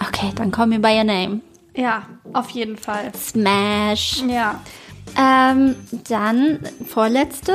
[0.07, 1.41] Okay, dann call me by your name.
[1.75, 2.03] Ja,
[2.33, 3.13] auf jeden Fall.
[3.17, 4.23] Smash.
[4.29, 4.61] Ja.
[5.19, 5.77] Ähm,
[6.09, 7.55] dann vorletzte.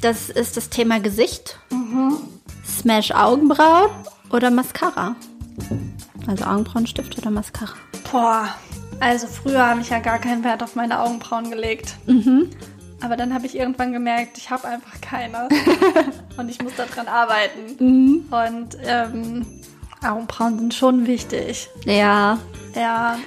[0.00, 1.58] Das ist das Thema Gesicht.
[1.70, 2.16] Mhm.
[2.66, 3.90] Smash Augenbrauen
[4.30, 5.16] oder Mascara?
[6.26, 7.72] Also Augenbrauenstift oder Mascara?
[8.10, 8.48] Boah,
[9.00, 11.94] also früher habe ich ja gar keinen Wert auf meine Augenbrauen gelegt.
[12.06, 12.50] Mhm.
[13.00, 15.48] Aber dann habe ich irgendwann gemerkt, ich habe einfach keine.
[16.36, 17.76] und ich muss daran arbeiten.
[17.78, 18.24] Mhm.
[18.30, 19.46] Und ähm,
[20.02, 21.68] Augenbrauen sind schon wichtig.
[21.84, 22.38] Ja.
[22.74, 23.18] Ja,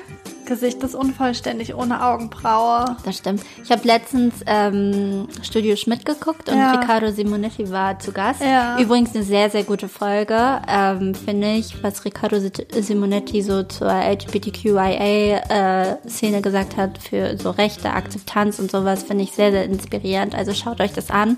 [0.48, 2.98] Gesicht ist unvollständig ohne Augenbraue.
[3.06, 3.44] Das stimmt.
[3.64, 6.72] Ich habe letztens ähm, Studio Schmidt geguckt und ja.
[6.72, 8.42] Riccardo Simonetti war zu Gast.
[8.42, 8.80] Ja.
[8.80, 16.38] Übrigens eine sehr, sehr gute Folge, ähm, finde ich, was Riccardo Simonetti so zur LGBTQIA-Szene
[16.38, 20.34] äh, gesagt hat, für so Rechte, Akzeptanz und sowas, finde ich sehr, sehr inspirierend.
[20.34, 21.38] Also schaut euch das an.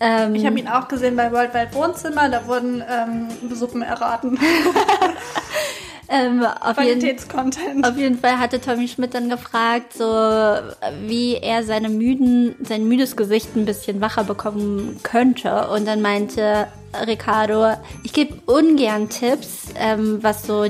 [0.00, 4.38] Ähm, ich habe ihn auch gesehen bei World Wide Wohnzimmer, da wurden ähm, Suppen erraten.
[6.10, 7.66] Ähm, auf Qualitätscontent.
[7.66, 10.04] Jeden, auf jeden Fall hatte Tommy Schmidt dann gefragt, so
[11.06, 15.68] wie er seine müden, sein müdes Gesicht ein bisschen wacher bekommen könnte.
[15.68, 16.68] Und dann meinte
[17.06, 20.64] Ricardo, ich gebe ungern Tipps, ähm, was so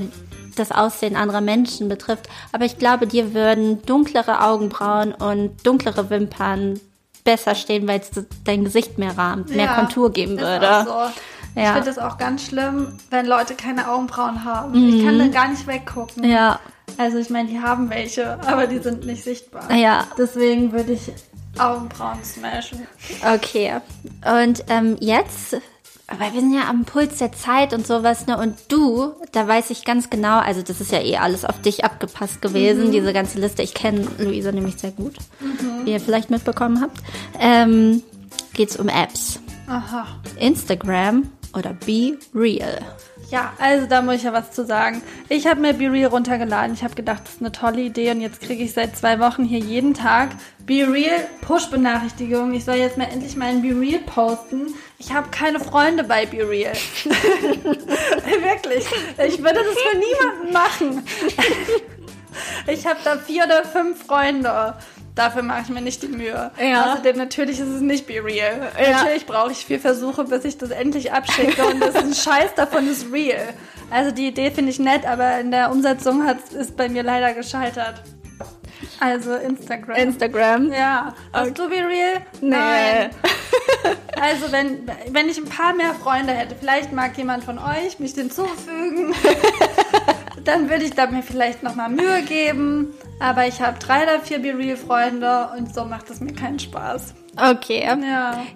[0.57, 2.29] das Aussehen anderer Menschen betrifft.
[2.51, 6.81] Aber ich glaube, dir würden dunklere Augenbrauen und dunklere Wimpern
[7.23, 8.11] besser stehen, weil es
[8.45, 10.81] dein Gesicht mehr rahmt, mehr Ja, Kontur geben ist würde.
[10.81, 11.21] Auch so.
[11.55, 11.75] Ich Ja.
[11.75, 14.75] finde es auch ganz schlimm, wenn Leute keine Augenbrauen haben.
[14.89, 16.25] Ich kann da gar nicht weggucken.
[16.25, 16.31] Mhm.
[16.31, 16.61] Ja,
[16.97, 19.73] Also ich meine, die haben welche, aber die sind nicht sichtbar.
[19.73, 21.11] ja, Deswegen würde ich
[21.59, 22.87] Augenbrauen smashen.
[23.35, 23.75] okay.
[24.39, 25.55] Und ähm, jetzt,
[26.19, 28.39] weil wir sind ja am Puls der Zeit und sowas, ne?
[28.39, 31.85] Und du, da weiß ich ganz genau, also das ist ja eh alles auf dich
[31.85, 33.63] abgepasst gewesen, diese ganze Liste.
[33.63, 35.17] Ich kenne Luisa nämlich sehr gut,
[35.85, 36.99] wie ihr vielleicht mitbekommen habt.
[37.41, 38.03] Ähm,
[38.55, 39.41] geht's um Apps.
[39.69, 40.07] Aha.
[40.39, 41.25] Instagram
[41.55, 42.79] oder Be Real.
[43.31, 45.03] Ja, also da muss ich ja was zu sagen.
[45.29, 46.75] Ich habe mir Be Real runtergeladen.
[46.75, 49.45] Ich habe gedacht, das ist eine tolle Idee und jetzt kriege ich seit zwei Wochen
[49.45, 50.31] hier jeden Tag
[50.67, 52.55] Be Real Push-Benachrichtigungen.
[52.55, 54.75] Ich soll jetzt mal endlich meinen Be Real posten.
[54.99, 56.73] Ich habe keine Freunde bei Be Real.
[57.05, 58.87] Wirklich.
[59.27, 61.07] Ich würde das für niemanden machen.
[62.67, 64.75] Ich habe da vier oder fünf Freunde.
[65.19, 66.53] Dafür mache ich mir nicht die Mühe.
[66.63, 66.93] Ja.
[66.93, 68.71] Außerdem natürlich ist es nicht Be Real.
[68.79, 72.55] Natürlich brauche ich vier Versuche, bis ich das endlich abschicke und das ist ein Scheiß
[72.55, 73.49] davon ist real.
[73.91, 77.35] Also die Idee finde ich nett, aber in der Umsetzung hat ist bei mir leider
[77.35, 78.05] gescheitert.
[79.01, 79.97] Also Instagram.
[79.97, 80.73] Instagram.
[80.73, 81.13] ja.
[81.33, 82.23] Hast du Be Real?
[82.41, 83.11] Nee.
[84.21, 88.15] Also wenn, wenn ich ein paar mehr Freunde hätte, vielleicht mag jemand von euch mich
[88.15, 89.15] hinzufügen,
[90.49, 92.95] dann würde ich da mir vielleicht nochmal Mühe geben.
[93.21, 96.59] Aber ich habe drei oder vier Be Real Freunde und so macht es mir keinen
[96.59, 97.15] Spaß.
[97.37, 97.83] Okay.
[97.85, 97.97] Ja,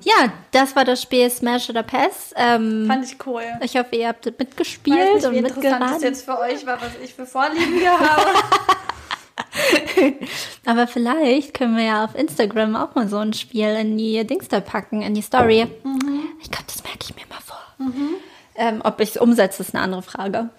[0.02, 2.34] Ja, das war das Spiel Smash oder Pass.
[2.36, 3.42] Ähm, fand ich cool.
[3.60, 6.02] ich hoffe, ihr habt mitgespielt weiß nicht, und wie interessant das mitgeraten.
[6.02, 8.26] jetzt für euch war, was ich für Vorlieben hier habe.
[10.66, 14.48] Aber vielleicht können wir ja auf Instagram auch mal so ein Spiel in die Dings
[14.48, 15.66] da packen, in die Story.
[16.40, 17.60] Ich glaube, das merke ich mir mal vor.
[18.54, 20.50] Ähm, ob ich es umsetze, ist eine andere Frage.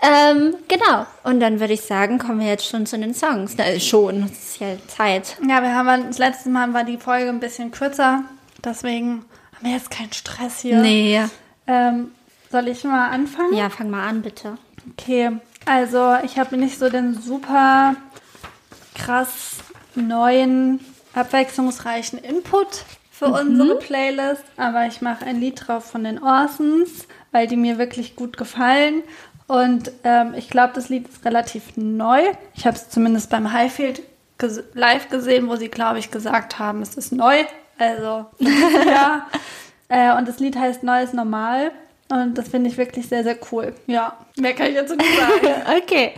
[0.00, 1.06] Ähm, genau.
[1.22, 3.54] Und dann würde ich sagen, kommen wir jetzt schon zu den Songs.
[3.58, 5.36] Na, schon, es ist ja Zeit.
[5.46, 8.24] Ja, wir haben das letzte Mal war die Folge ein bisschen kürzer,
[8.64, 9.24] deswegen
[9.54, 10.78] haben wir jetzt keinen Stress hier.
[10.78, 11.20] Nee.
[11.66, 12.12] Ähm,
[12.50, 13.54] soll ich mal anfangen?
[13.54, 14.56] Ja, fang mal an, bitte.
[14.92, 15.30] Okay,
[15.66, 17.94] also ich habe nicht so den super
[18.94, 19.58] krass
[19.94, 20.80] neuen,
[21.14, 27.46] abwechslungsreichen Input für unsere Playlist, aber ich mache ein Lied drauf von den Orsons, weil
[27.46, 29.02] die mir wirklich gut gefallen.
[29.48, 32.20] Und ähm, ich glaube, das Lied ist relativ neu.
[32.54, 34.02] Ich habe es zumindest beim Highfield
[34.38, 37.44] ges live gesehen, wo sie, glaube ich, gesagt haben, es ist neu.
[37.78, 39.26] Also, ja.
[39.88, 41.72] Äh, und das Lied heißt Neues Normal.
[42.10, 43.74] Und das finde ich wirklich sehr, sehr cool.
[43.86, 45.62] Ja, mehr kann ich jetzt nicht sagen.
[45.82, 46.12] Okay.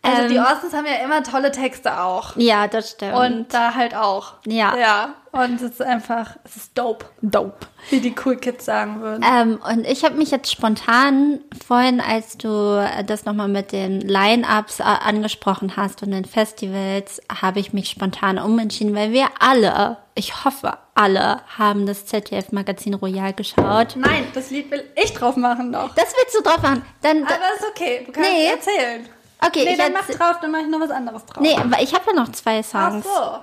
[0.00, 2.36] Also Ähm, die Orsons haben ja immer tolle Texte auch.
[2.36, 3.14] Ja, das stimmt.
[3.14, 4.34] Und da halt auch.
[4.46, 4.76] Ja.
[4.76, 5.14] Ja.
[5.32, 7.04] Und es ist einfach, es ist dope.
[7.20, 7.66] dope.
[7.90, 9.24] Wie die Cool Kids sagen würden.
[9.28, 12.48] Ähm, und ich habe mich jetzt spontan vorhin, als du
[13.06, 18.38] das nochmal mit den Line-Ups äh, angesprochen hast und den Festivals, habe ich mich spontan
[18.38, 23.96] umentschieden, weil wir alle, ich hoffe alle, haben das ZDF-Magazin Royal geschaut.
[23.96, 25.94] Nein, das Lied will ich drauf machen noch.
[25.94, 26.84] Das willst du drauf machen?
[27.02, 28.46] Dann, Aber ist okay, du kannst Nee.
[28.46, 29.08] erzählen.
[29.44, 31.42] Okay, Nee, ich dann mach drauf, dann mach ich noch was anderes drauf.
[31.42, 33.04] Nee, aber ich habe ja noch zwei Ach Songs.
[33.04, 33.38] so.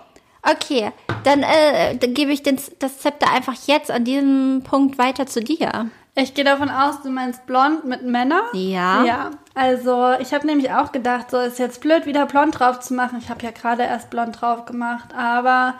[0.47, 0.91] Okay,
[1.23, 5.41] dann, äh, dann gebe ich den, das Zepter einfach jetzt an diesem Punkt weiter zu
[5.41, 5.89] dir.
[6.13, 8.43] Ich gehe davon aus, du meinst blond mit Männer.
[8.53, 9.03] Ja.
[9.03, 9.31] Ja.
[9.53, 13.17] Also ich habe nämlich auch gedacht, so ist jetzt blöd, wieder blond drauf zu machen.
[13.21, 15.73] Ich habe ja gerade erst blond drauf gemacht, aber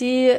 [0.00, 0.32] die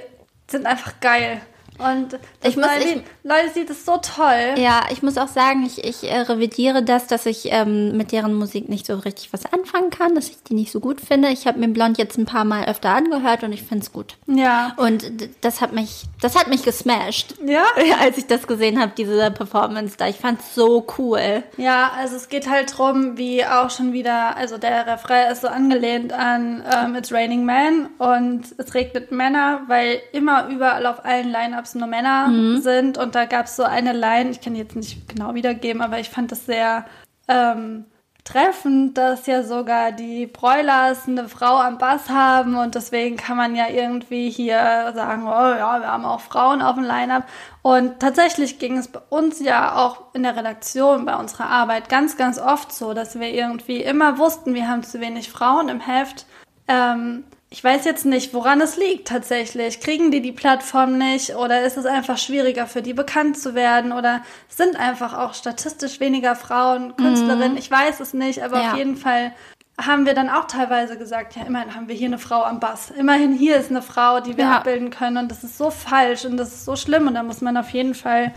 [0.48, 1.42] sind einfach geil.
[1.78, 4.56] Und das Ich muss- ich- Leute, Lied ist so toll.
[4.58, 8.34] Ja, ich muss auch sagen, ich, ich äh, revidiere das, dass ich ähm, mit deren
[8.34, 11.30] Musik nicht so richtig was anfangen kann, dass ich die nicht so gut finde.
[11.30, 14.18] Ich habe mir Blond jetzt ein paar Mal öfter angehört und ich finde es gut.
[14.28, 14.74] Ja.
[14.76, 15.06] Und
[15.40, 17.36] das hat mich, das hat mich gesmashed.
[17.46, 17.64] Ja?
[18.02, 20.10] Als ich das gesehen habe, diese Performance da.
[20.10, 21.44] Ich fand's so cool.
[21.56, 25.48] Ja, also es geht halt drum, wie auch schon wieder, also der Refrain ist so
[25.48, 31.32] angelehnt an ähm, It's Raining Men und es regnet Männer, weil immer überall auf allen
[31.32, 34.76] Lineups nur Männer sind und da gab es so eine Line, ich kann die jetzt
[34.76, 36.86] nicht genau wiedergeben, aber ich fand das sehr
[37.28, 37.86] ähm,
[38.24, 43.55] treffend, dass ja sogar die Broilers eine Frau am Bass haben und deswegen kann man
[43.55, 47.26] ja irgendwie hier sagen, oh ja, wir haben auch Frauen auf dem Line-Up.
[47.61, 52.16] Und tatsächlich ging es bei uns ja auch in der Redaktion, bei unserer Arbeit ganz,
[52.16, 56.26] ganz oft so, dass wir irgendwie immer wussten, wir haben zu wenig Frauen im Heft.
[56.70, 59.80] Ähm, ich weiß jetzt nicht, woran es liegt tatsächlich.
[59.80, 63.91] Kriegen die die Plattform nicht oder ist es einfach schwieriger für die bekannt zu werden
[63.91, 67.56] oder sind einfach auch statistisch weniger Frauen Künstlerinnen?
[67.56, 68.72] Ich weiß es nicht, aber Ja.
[68.72, 69.34] auf jeden Fall
[69.80, 72.89] haben wir dann auch teilweise gesagt, ja, immerhin haben wir hier eine Frau am Bass.
[72.89, 74.58] Immerhin hier ist eine Frau, die wir Ja.
[74.58, 77.41] abbilden können und das ist so falsch und das ist so schlimm und da muss
[77.41, 78.34] man auf jeden Fall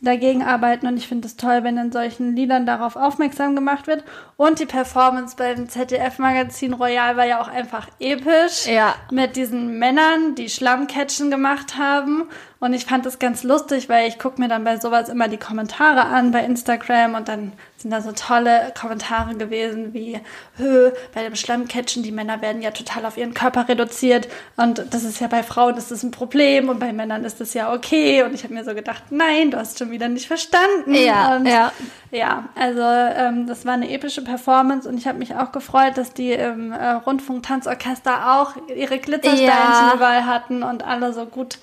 [0.00, 4.04] dagegen arbeiten und ich finde es toll, wenn in solchen Liedern darauf aufmerksam gemacht wird.
[4.36, 8.66] Und die Performance beim ZDF-Magazin Royal war ja auch einfach episch.
[8.66, 8.94] Ja.
[9.10, 12.28] Mit diesen Männern, die Schlammcatchen gemacht haben.
[12.60, 15.36] Und ich fand das ganz lustig, weil ich gucke mir dann bei sowas immer die
[15.36, 20.18] Kommentare an bei Instagram und dann sind da so tolle Kommentare gewesen wie,
[20.56, 25.04] Hö, bei dem Schlammcatchen, die Männer werden ja total auf ihren Körper reduziert und das
[25.04, 28.24] ist ja bei Frauen ist das ein Problem und bei Männern ist das ja okay.
[28.24, 30.94] Und ich habe mir so gedacht, nein, du hast schon wieder nicht verstanden.
[30.94, 31.70] Ja, und ja.
[32.10, 36.12] Ja, also ähm, das war eine epische Performance und ich habe mich auch gefreut, dass
[36.12, 39.92] die im äh, Rundfunk-Tanzorchester auch ihre Glitzersteinchen Ja.
[39.94, 41.58] überall hatten und alle so gut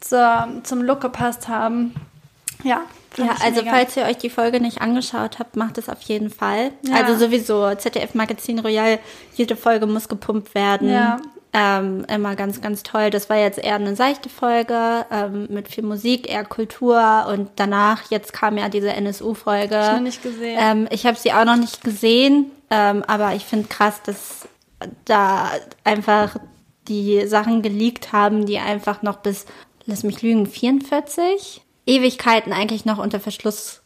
[0.00, 1.94] zur, zum Look gepasst haben.
[2.62, 2.82] Ja,
[3.16, 3.70] Ja, also mega.
[3.72, 6.72] falls ihr euch die Folge nicht angeschaut habt, macht es auf jeden Fall.
[6.82, 6.96] Ja.
[6.96, 8.98] Also sowieso, ZDF Magazin Royal,
[9.34, 10.88] jede Folge muss gepumpt werden.
[10.90, 11.18] Ja.
[11.52, 13.10] Ähm, immer ganz, ganz toll.
[13.10, 18.08] Das war jetzt eher eine seichte Folge ähm, mit viel Musik, eher Kultur und danach,
[18.10, 19.80] jetzt kam ja diese NSU-Folge.
[19.80, 20.58] Ich noch nicht gesehen.
[20.62, 24.46] Ähm, ich habe sie auch noch nicht gesehen, ähm, aber ich finde krass, dass
[25.06, 25.50] da
[25.82, 26.36] einfach
[26.86, 29.46] die Sachen geleakt haben, die einfach noch bis,
[29.90, 33.82] lass mich lügen, 44 Ewigkeiten eigentlich noch unter Verschluss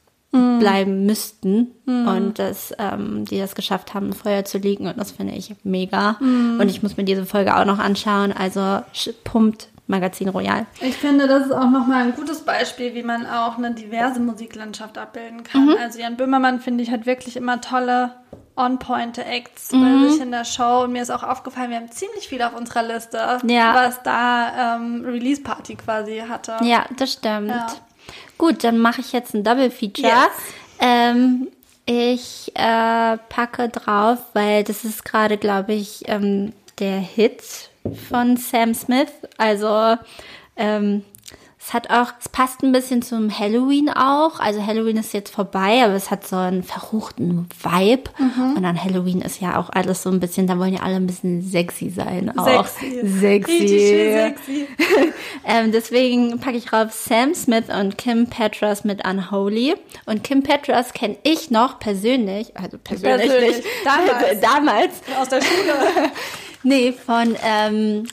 [0.58, 5.34] bleiben müssten und dass ähm, die das geschafft haben, Feuer zu liegen und das finde
[5.34, 6.16] ich mega.
[6.18, 8.32] Und ich muss mir diese Folge auch noch anschauen.
[8.32, 8.80] Also
[9.22, 10.66] pumpt Magazin Royal.
[10.80, 14.96] Ich finde, das ist auch nochmal ein gutes Beispiel, wie man auch eine diverse Musiklandschaft
[14.98, 15.66] abbilden kann.
[15.66, 15.76] Mhm.
[15.80, 18.12] Also Jan Böhmermann, finde ich, hat wirklich immer tolle
[18.56, 20.02] On-Point-Acts Mhm.
[20.02, 20.82] bei sich in der Show.
[20.84, 23.74] Und mir ist auch aufgefallen, wir haben ziemlich viel auf unserer Liste, Ja.
[23.74, 26.56] was da ähm, Release-Party quasi hatte.
[26.62, 27.48] Ja, das stimmt.
[27.48, 27.66] Ja.
[28.38, 30.06] Gut, dann mache ich jetzt ein Double Feature.
[30.08, 30.30] Yes.
[30.80, 31.48] Ähm,
[31.86, 37.42] ich äh, packe drauf, weil das ist gerade, glaube ich, ähm, der Hit
[38.08, 39.12] von Sam Smith.
[39.38, 39.96] Also
[40.56, 41.04] ähm,
[41.66, 44.38] es hat auch, es passt ein bisschen zum Halloween auch.
[44.38, 48.10] Also Halloween ist jetzt vorbei, aber es hat so einen verruchten Vibe.
[48.18, 48.56] Mhm.
[48.56, 51.06] Und an Halloween ist ja auch alles so ein bisschen, da wollen ja alle ein
[51.06, 52.38] bisschen sexy sein.
[52.38, 52.66] Auch.
[52.66, 53.08] Sexy.
[53.08, 53.68] Sexy.
[53.68, 54.68] Sexy.
[55.46, 59.74] Ähm, deswegen packe ich drauf Sam Smith und Kim Petras mit Unholy.
[60.06, 63.56] Und Kim Petras kenne ich noch persönlich, also persönlich, Persönlich.
[63.58, 64.40] nicht, Damals.
[64.40, 66.10] damals, Aus der Schule.
[66.62, 68.06] nee, von ähm,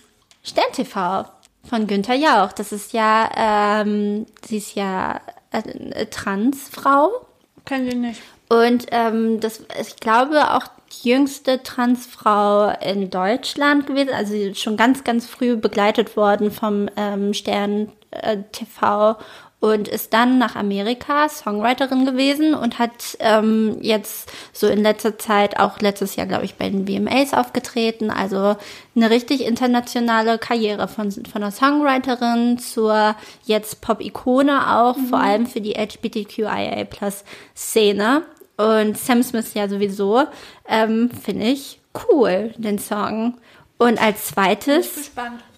[0.44, 1.26] Stern TV,
[1.64, 2.52] von Günther Jauch.
[2.52, 7.26] Das ist ja, ähm, sie ist ja äh, eine Transfrau.
[7.66, 8.22] Kenn ich nicht.
[8.50, 14.76] Und ähm, das, ich glaube, auch die jüngste Transfrau in Deutschland gewesen, also sie schon
[14.76, 19.16] ganz, ganz früh begleitet worden vom ähm, Stern äh, TV
[19.62, 25.60] und ist dann nach Amerika Songwriterin gewesen und hat ähm, jetzt so in letzter Zeit
[25.60, 28.10] auch letztes Jahr, glaube ich, bei den VMAs aufgetreten.
[28.10, 28.56] Also
[28.96, 35.62] eine richtig internationale Karriere von, von der Songwriterin zur jetzt Pop-Ikone auch, vor allem für
[35.62, 38.24] die LGBTQIA-Plus-Szene.
[38.58, 40.24] Und Sam Smith ja sowieso,
[40.68, 43.38] ähm, finde ich cool, den Song.
[43.78, 45.12] Und als zweites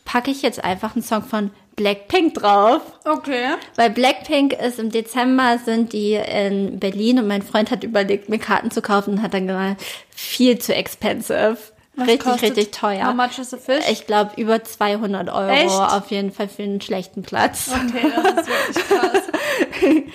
[0.04, 2.82] packe ich jetzt einfach einen Song von Blackpink drauf.
[3.06, 3.56] Okay.
[3.76, 8.40] Weil Blackpink ist im Dezember, sind die in Berlin und mein Freund hat überlegt, mir
[8.40, 11.58] Karten zu kaufen und hat dann gesagt, viel zu expensive.
[11.96, 13.08] Was richtig, richtig teuer.
[13.08, 13.84] How much is a fish?
[13.92, 15.70] Ich glaube, über 200 Euro Echt?
[15.70, 17.70] auf jeden Fall für einen schlechten Platz.
[17.72, 19.24] Okay, das ist wirklich krass.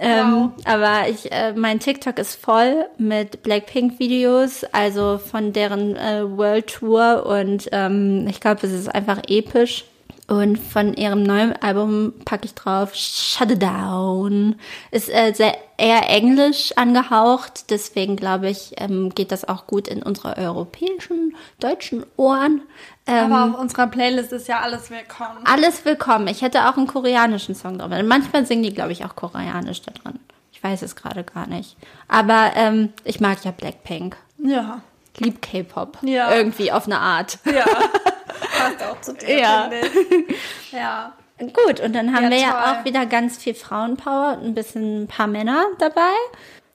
[0.00, 6.68] Ähm, aber ich, äh, mein TikTok ist voll mit Blackpink-Videos, also von deren äh, World
[6.68, 9.84] Tour und ähm, ich glaube, es ist einfach episch.
[10.28, 14.56] Und von ihrem neuen Album packe ich drauf Shut It Down.
[14.90, 20.02] Ist äh, sehr, eher englisch angehaucht, deswegen glaube ich, ähm, geht das auch gut in
[20.02, 22.60] unsere europäischen, deutschen Ohren.
[23.06, 25.38] Ähm, Aber auf unserer Playlist ist ja alles willkommen.
[25.44, 26.28] alles willkommen.
[26.28, 27.90] Ich hätte auch einen koreanischen Song drauf.
[28.04, 30.20] Manchmal singen die, glaube ich, auch koreanisch da drin.
[30.52, 31.78] Ich weiß es gerade gar nicht.
[32.06, 34.16] Aber ähm, ich mag ja Blackpink.
[34.44, 34.82] Ja.
[35.16, 35.98] Lieb K-Pop.
[36.02, 36.34] Ja.
[36.34, 37.38] Irgendwie auf eine Art.
[37.46, 37.64] Ja.
[38.58, 39.70] Passt auch zu dir, Ja.
[39.70, 40.72] ich.
[40.72, 41.12] Ja.
[41.38, 42.60] Gut, und dann haben Ja, wir ja toll.
[42.80, 46.10] auch wieder ganz viel Frauenpower und ein bisschen ein paar Männer dabei.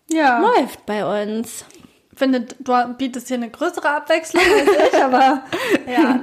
[0.10, 0.40] Ja.
[0.40, 1.66] Läuft bei uns.
[2.16, 5.44] finde, du bietest hier eine größere Abwechslung als ich, aber
[5.88, 6.20] ja.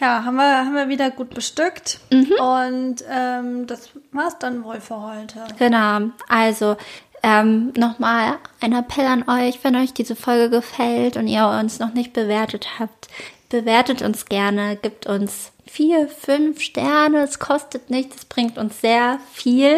[0.00, 1.98] Ja, haben wir, haben wir wieder gut bestückt.
[2.12, 5.44] Und ähm, das war's dann wohl für heute.
[5.58, 6.10] Genau.
[6.28, 6.76] Also
[7.24, 11.94] ähm, nochmal ein Appell an euch, wenn euch diese Folge gefällt und ihr uns noch
[11.94, 13.08] nicht bewertet habt,
[13.48, 17.22] bewertet uns gerne, gibt uns vier, fünf Sterne.
[17.22, 19.76] Es kostet nichts, es bringt uns sehr viel.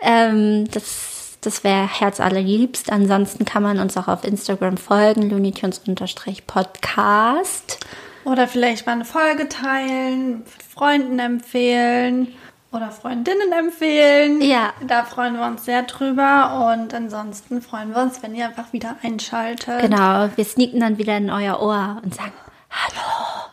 [0.00, 2.92] Ähm, das das wäre herzallerliebst.
[2.92, 7.80] Ansonsten kann man uns auch auf Instagram folgen, looneytunes-podcast.
[8.24, 12.28] Oder vielleicht mal eine Folge teilen, Freunden empfehlen
[12.70, 14.40] oder Freundinnen empfehlen.
[14.40, 14.72] Ja.
[14.86, 16.72] Da freuen wir uns sehr drüber.
[16.72, 19.80] Und ansonsten freuen wir uns, wenn ihr einfach wieder einschaltet.
[19.80, 22.30] Genau, wir sneaken dann wieder in euer Ohr und sagen
[22.72, 23.50] Hallo.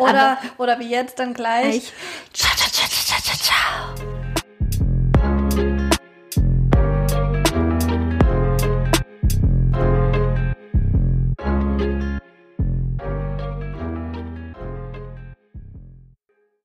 [0.00, 1.76] oder, oder wie jetzt dann gleich.
[1.76, 1.92] Ich.
[2.32, 4.13] Ciao, ciao, ciao, ciao, ciao.